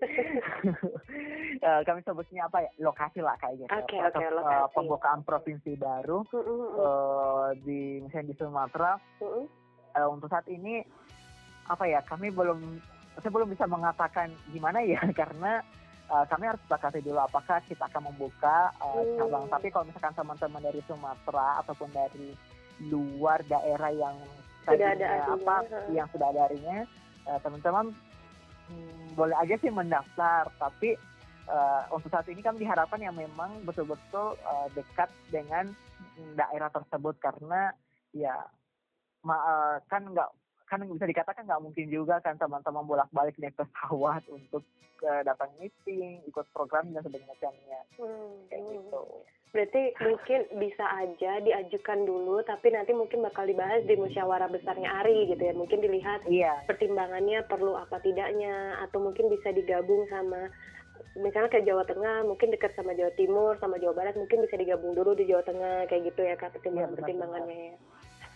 [1.62, 5.78] uh, kami sebutnya apa ya lokasi lah kayak gitu Oke, Atau, oke, uh, pembukaan provinsi
[5.78, 9.44] baru mm, mm, uh, di misalnya di Sumatera mm, mm.
[9.96, 10.82] uh, untuk saat ini
[11.66, 12.78] apa ya kami belum
[13.22, 15.62] saya belum bisa mengatakan gimana ya karena
[16.11, 19.16] uh, kami harus sepakati dulu apakah kita akan membuka uh, Hmm.
[19.18, 22.34] cabang tapi kalau misalkan teman-teman dari Sumatera ataupun dari
[22.81, 24.16] luar daerah yang
[24.66, 25.57] Sudah ada apa
[25.95, 26.83] yang sudah ada arinya
[27.31, 27.95] uh, teman-teman
[28.66, 30.51] hmm, boleh aja sih mendaftar.
[30.59, 30.99] Tapi
[31.47, 35.70] uh, untuk saat ini kami diharapkan yang memang betul-betul uh, dekat dengan
[36.35, 37.14] daerah tersebut.
[37.22, 37.70] Karena
[38.11, 38.43] ya
[39.22, 40.35] ma- uh, kan nggak
[40.66, 44.66] kan bisa dikatakan nggak mungkin juga kan teman-teman bolak-balik naik pesawat untuk
[45.07, 47.87] uh, datang meeting ikut program dan sebagainya.
[48.03, 48.72] Hmm, kayak hmm.
[48.83, 49.03] gitu
[49.57, 55.32] Berarti mungkin bisa aja diajukan dulu, tapi nanti mungkin bakal dibahas di musyawarah besarnya Ari
[55.32, 55.57] gitu ya.
[55.57, 56.61] Mungkin dilihat iya.
[56.68, 60.52] pertimbangannya perlu apa tidaknya atau mungkin bisa digabung sama
[61.16, 64.92] misalnya kayak Jawa Tengah mungkin dekat sama Jawa Timur sama Jawa Barat mungkin bisa digabung
[64.92, 67.76] dulu di Jawa Tengah kayak gitu ya kak pertimbangan benar, pertimbangannya ya.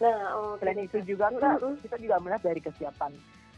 [0.00, 3.12] Nah oh selain itu juga kak kita juga melihat dari kesiapan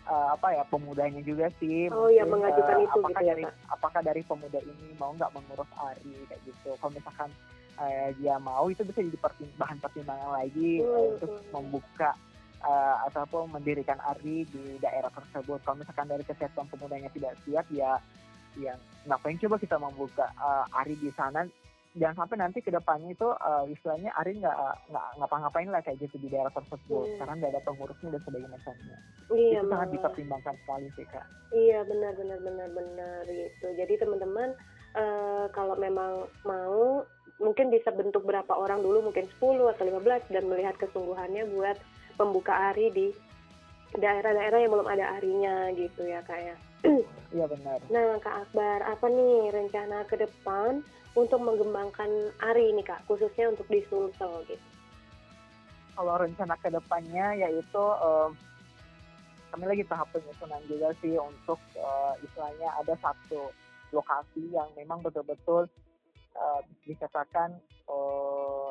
[0.08, 1.90] uh, apa ya pemudanya juga sih.
[1.92, 5.10] Oh, ya, Mungkin, mengajukan uh, itu apakah gitu ya, dari apakah dari pemuda ini mau
[5.14, 6.70] nggak mengurus ari kayak gitu.
[6.78, 7.30] Kalau misalkan
[7.78, 11.50] uh, dia mau itu bisa jadi pertim- bahan pertimbangan lagi uh, Hmm, untuk hmm.
[11.54, 12.10] membuka
[12.62, 15.58] uh, ataupun mendirikan ari di daerah tersebut.
[15.62, 17.98] Kalau misalkan dari kesehatan pemudanya tidak siap ya
[18.60, 18.76] yang
[19.08, 21.48] ngapain coba kita membuka uh, ari di sana
[21.92, 24.56] jangan sampai nanti ke depannya itu uh, istilahnya Ari nggak
[24.88, 27.18] nggak ngapa-ngapain lah kayak gitu di daerah tersebut Hmm.
[27.20, 28.58] karena nggak ada pengurusnya dan sebagainya
[29.36, 29.94] iya itu sangat malah.
[29.96, 33.66] dipertimbangkan sekali sih kak Iya benar benar benar benar gitu.
[33.76, 34.56] Jadi teman-teman
[34.96, 37.04] eh, kalau memang mau
[37.36, 41.76] mungkin bisa bentuk berapa orang dulu mungkin 10 atau 15 dan melihat kesungguhannya buat
[42.16, 43.06] membuka ari di
[43.92, 46.56] daerah-daerah yang belum ada arinya gitu ya kak ya.
[47.36, 50.82] iya benar Nah Kak Akbar apa nih rencana ke depan
[51.14, 52.08] untuk mengembangkan
[52.42, 54.66] ari ini Kak khususnya untuk di Sulsel gitu.
[55.92, 58.30] kalau rencana ke depannya yaitu em,
[59.52, 63.52] kami lagi tahap penyusunan juga sih untuk eh, istilahnya ada satu
[63.92, 65.68] lokasi yang memang betul-betul
[66.32, 67.52] eh, dikatakan
[67.92, 68.70] eh,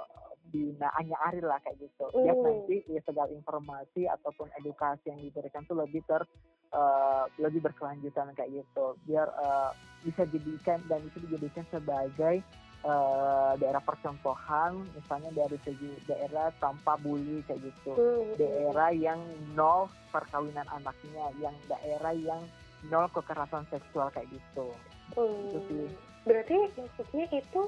[0.52, 2.06] binaannya Ari lah kayak gitu.
[2.22, 2.46] Biar Hmm.
[2.46, 6.28] nanti ya, segala informasi ataupun edukasi yang diberikan tuh lebih ter
[6.72, 8.86] eh, lebih berkelanjutan kayak gitu.
[9.04, 9.72] Biar eh,
[10.04, 12.36] bisa dijadikan dan bisa dijadikan sebagai
[12.82, 19.20] eh, daerah percontohan misalnya dari segi daerah tanpa bully kayak gitu Hmm, daerah yang
[19.54, 22.42] nol perkawinan anaknya yang daerah yang
[22.90, 24.72] nol kekerasan seksual kayak gitu
[25.12, 25.44] Hmm.
[25.44, 25.86] Itu sih.
[26.24, 27.62] Berarti maksudnya itu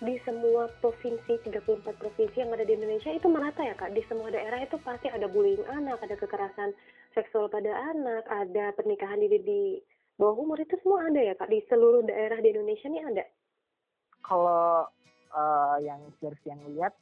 [0.00, 1.60] di semua provinsi 34
[2.00, 3.92] provinsi yang ada di Indonesia itu merata ya kak?
[3.92, 6.72] Di semua daerah itu pasti ada bullying anak, ada kekerasan
[7.12, 9.62] seksual pada anak, ada pernikahan dini di
[10.16, 11.52] bawah umur itu semua ada ya kak?
[11.52, 13.24] Di seluruh daerah di Indonesia ini ada?
[14.20, 14.86] kalau
[15.32, 16.92] eh, yang dari yang lihat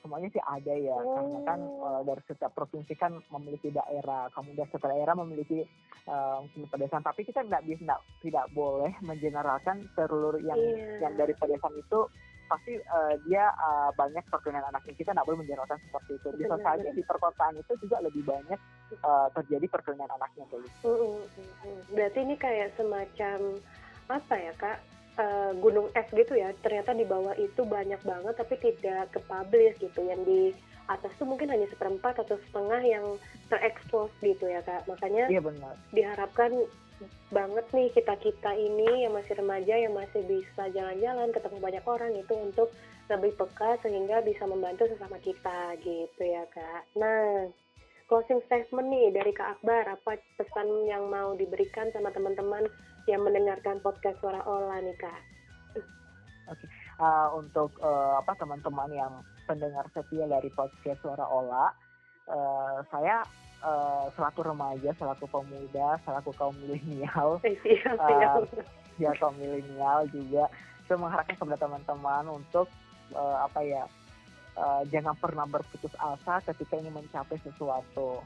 [0.00, 1.98] semuanya sih ada ya karena kan Oh.
[1.98, 5.64] eh, dari setiap provinsi kan memiliki daerah kemudian setiap daerah memiliki
[6.06, 11.08] eh, mungkin pedesaan tapi kita tidak bisa tidak, tidak boleh mengeneralkan seluruh yang Iya.
[11.08, 12.00] yang dari pedesaan itu
[12.50, 16.90] pasti eh, dia eh, banyak perkawinan anaknya kita tidak boleh mengeneralkan seperti itu bisa saja
[16.90, 21.22] di perkotaan itu juga lebih banyak eh, terjadi perkawinan anaknya kayak gitu.
[21.94, 23.38] Berarti ini kayak semacam
[24.10, 24.78] apa ya kak?
[25.20, 26.48] Eh, gunung es gitu ya.
[26.64, 30.00] Ternyata di bawah itu banyak banget tapi tidak kepublish gitu.
[30.00, 30.40] Yang di
[30.88, 33.06] atas tuh mungkin hanya seperempat atau setengah yang
[33.52, 34.88] terekspos gitu ya kak.
[34.88, 36.50] Makanya iya benar diharapkan
[37.30, 42.12] banget nih kita kita ini yang masih remaja yang masih bisa jalan-jalan ketemu banyak orang
[42.18, 42.68] itu untuk
[43.06, 46.82] lebih peka sehingga bisa membantu sesama kita gitu ya kak.
[46.98, 47.46] Nah
[48.10, 52.66] closing statement nih dari Kak Akbar apa pesan yang mau diberikan sama teman-teman
[53.08, 55.20] yang mendengarkan podcast suara Ola nih kak?
[57.00, 59.12] uh, untuk uh, apa teman-teman yang
[59.48, 61.72] pendengar setia dari podcast Suara Ola,
[62.30, 63.24] uh, saya
[63.64, 67.98] uh, selaku remaja, selaku pemuda, selaku kaum milenial, siap.
[69.02, 70.46] ya kaum milenial juga,
[70.86, 72.68] saya mengharapkan kepada teman-teman untuk
[73.16, 73.82] uh, apa ya,
[74.54, 78.22] uh, jangan pernah berputus asa ketika ingin mencapai sesuatu.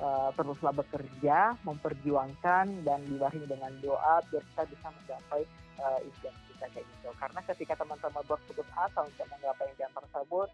[0.00, 5.42] Uh, teruslah bekerja, memperjuangkan dan dibarengi dengan doa biar kita bisa menggapai
[5.78, 7.08] uh, impian kita kayak gitu.
[7.18, 10.48] Karena ketika teman-teman berputus asa untuk menggapai impian tersebut,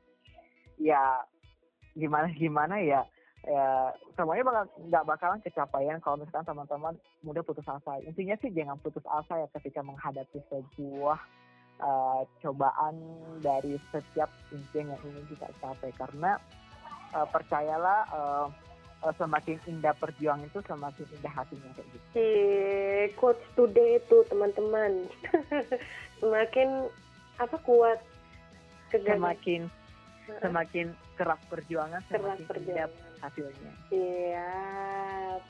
[0.81, 1.25] ya
[1.95, 3.03] gimana gimana ya
[3.41, 3.89] ya
[4.21, 9.05] semuanya bakal nggak bakalan kecapaian kalau misalkan teman-teman mudah putus asa intinya sih jangan putus
[9.09, 11.17] asa ya ketika menghadapi sebuah
[11.81, 13.01] uh, cobaan
[13.41, 16.37] dari setiap impian yang ingin kita capai karena
[17.17, 18.47] uh, percayalah uh,
[19.05, 22.07] uh, semakin indah perjuangan itu semakin indah hatinya kayak gitu.
[22.13, 22.29] Si
[23.17, 25.09] quotes today itu teman-teman
[26.21, 26.89] semakin
[27.41, 27.99] apa kuat
[28.93, 29.71] semakin
[30.39, 30.87] semakin
[31.17, 32.91] keras perjuangan keras perjuangan
[33.21, 33.73] hasilnya.
[33.93, 34.53] Iya.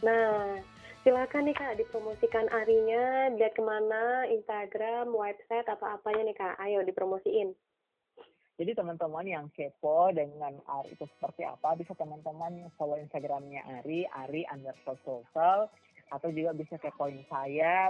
[0.02, 0.58] Nah,
[1.06, 6.58] silakan nih kak dipromosikan Arinya, biar ke mana, Instagram, website, apa-apanya nih kak.
[6.58, 7.54] Ayo dipromosiin.
[8.60, 14.44] Jadi teman-teman yang kepo dengan Ari itu seperti apa, bisa teman-teman follow Instagramnya Ari, Ari
[14.52, 15.72] underscore social,
[16.12, 17.88] atau juga bisa kepoin saya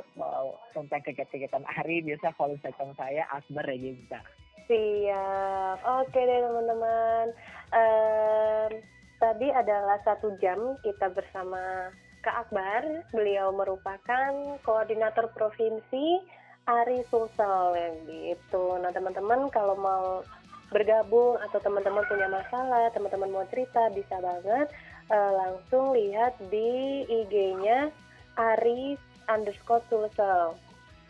[0.70, 4.22] tentang kegiatan-kegiatan Ari, bisa follow Instagram saya Asbar Regista.
[4.70, 5.82] Siap.
[6.06, 7.26] Oke deh teman-teman.
[7.74, 8.70] Um,
[9.18, 11.90] tadi adalah satu jam kita bersama
[12.22, 13.10] Kak Akbar.
[13.10, 16.22] Beliau merupakan koordinator provinsi
[16.70, 18.78] Ari Sulsel yang gitu.
[18.78, 20.22] Nah teman-teman kalau mau
[20.70, 24.70] bergabung atau teman-teman punya masalah, teman-teman mau cerita bisa banget
[25.10, 27.90] uh, langsung lihat di IG-nya
[28.38, 28.94] Ari
[29.26, 30.54] underscore Sulsel.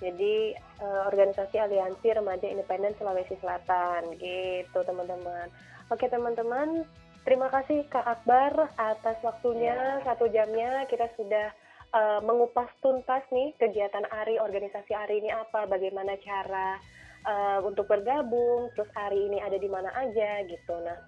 [0.01, 5.53] Jadi uh, organisasi Aliansi Remaja Independen Sulawesi Selatan gitu teman-teman.
[5.93, 6.89] Oke teman-teman,
[7.29, 10.09] terima kasih Kak Akbar atas waktunya ya.
[10.09, 11.53] satu jamnya kita sudah
[11.93, 16.81] uh, mengupas tuntas nih kegiatan ARI, organisasi ARI ini apa, bagaimana cara
[17.27, 20.75] uh, untuk bergabung, terus ARI ini ada di mana aja gitu.
[20.81, 20.99] Nah,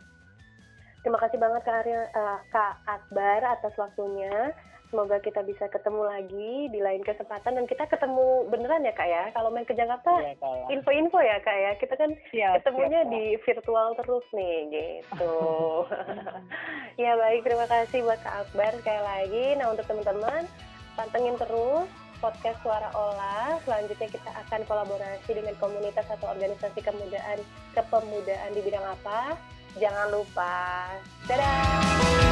[1.04, 4.52] terima kasih banget Kak, uh, Kak Akbar atas waktunya.
[4.92, 9.24] Semoga kita bisa ketemu lagi di lain kesempatan dan kita ketemu beneran ya kak ya.
[9.32, 10.36] Kalau main ke Jakarta, iya,
[10.68, 11.72] info-info ya kak ya.
[11.80, 15.36] Kita kan ya, ketemunya siap, di virtual terus nih gitu.
[17.08, 19.44] ya baik, terima kasih buat Kak Akbar sekali lagi.
[19.56, 20.44] Nah untuk teman-teman
[20.92, 21.88] pantengin terus
[22.22, 23.58] podcast Suara Olah.
[23.66, 27.42] Selanjutnya kita akan kolaborasi dengan komunitas atau organisasi kemudaan
[27.74, 29.34] kepemudaan di bidang apa?
[29.74, 30.94] Jangan lupa.
[31.26, 32.31] Dadah.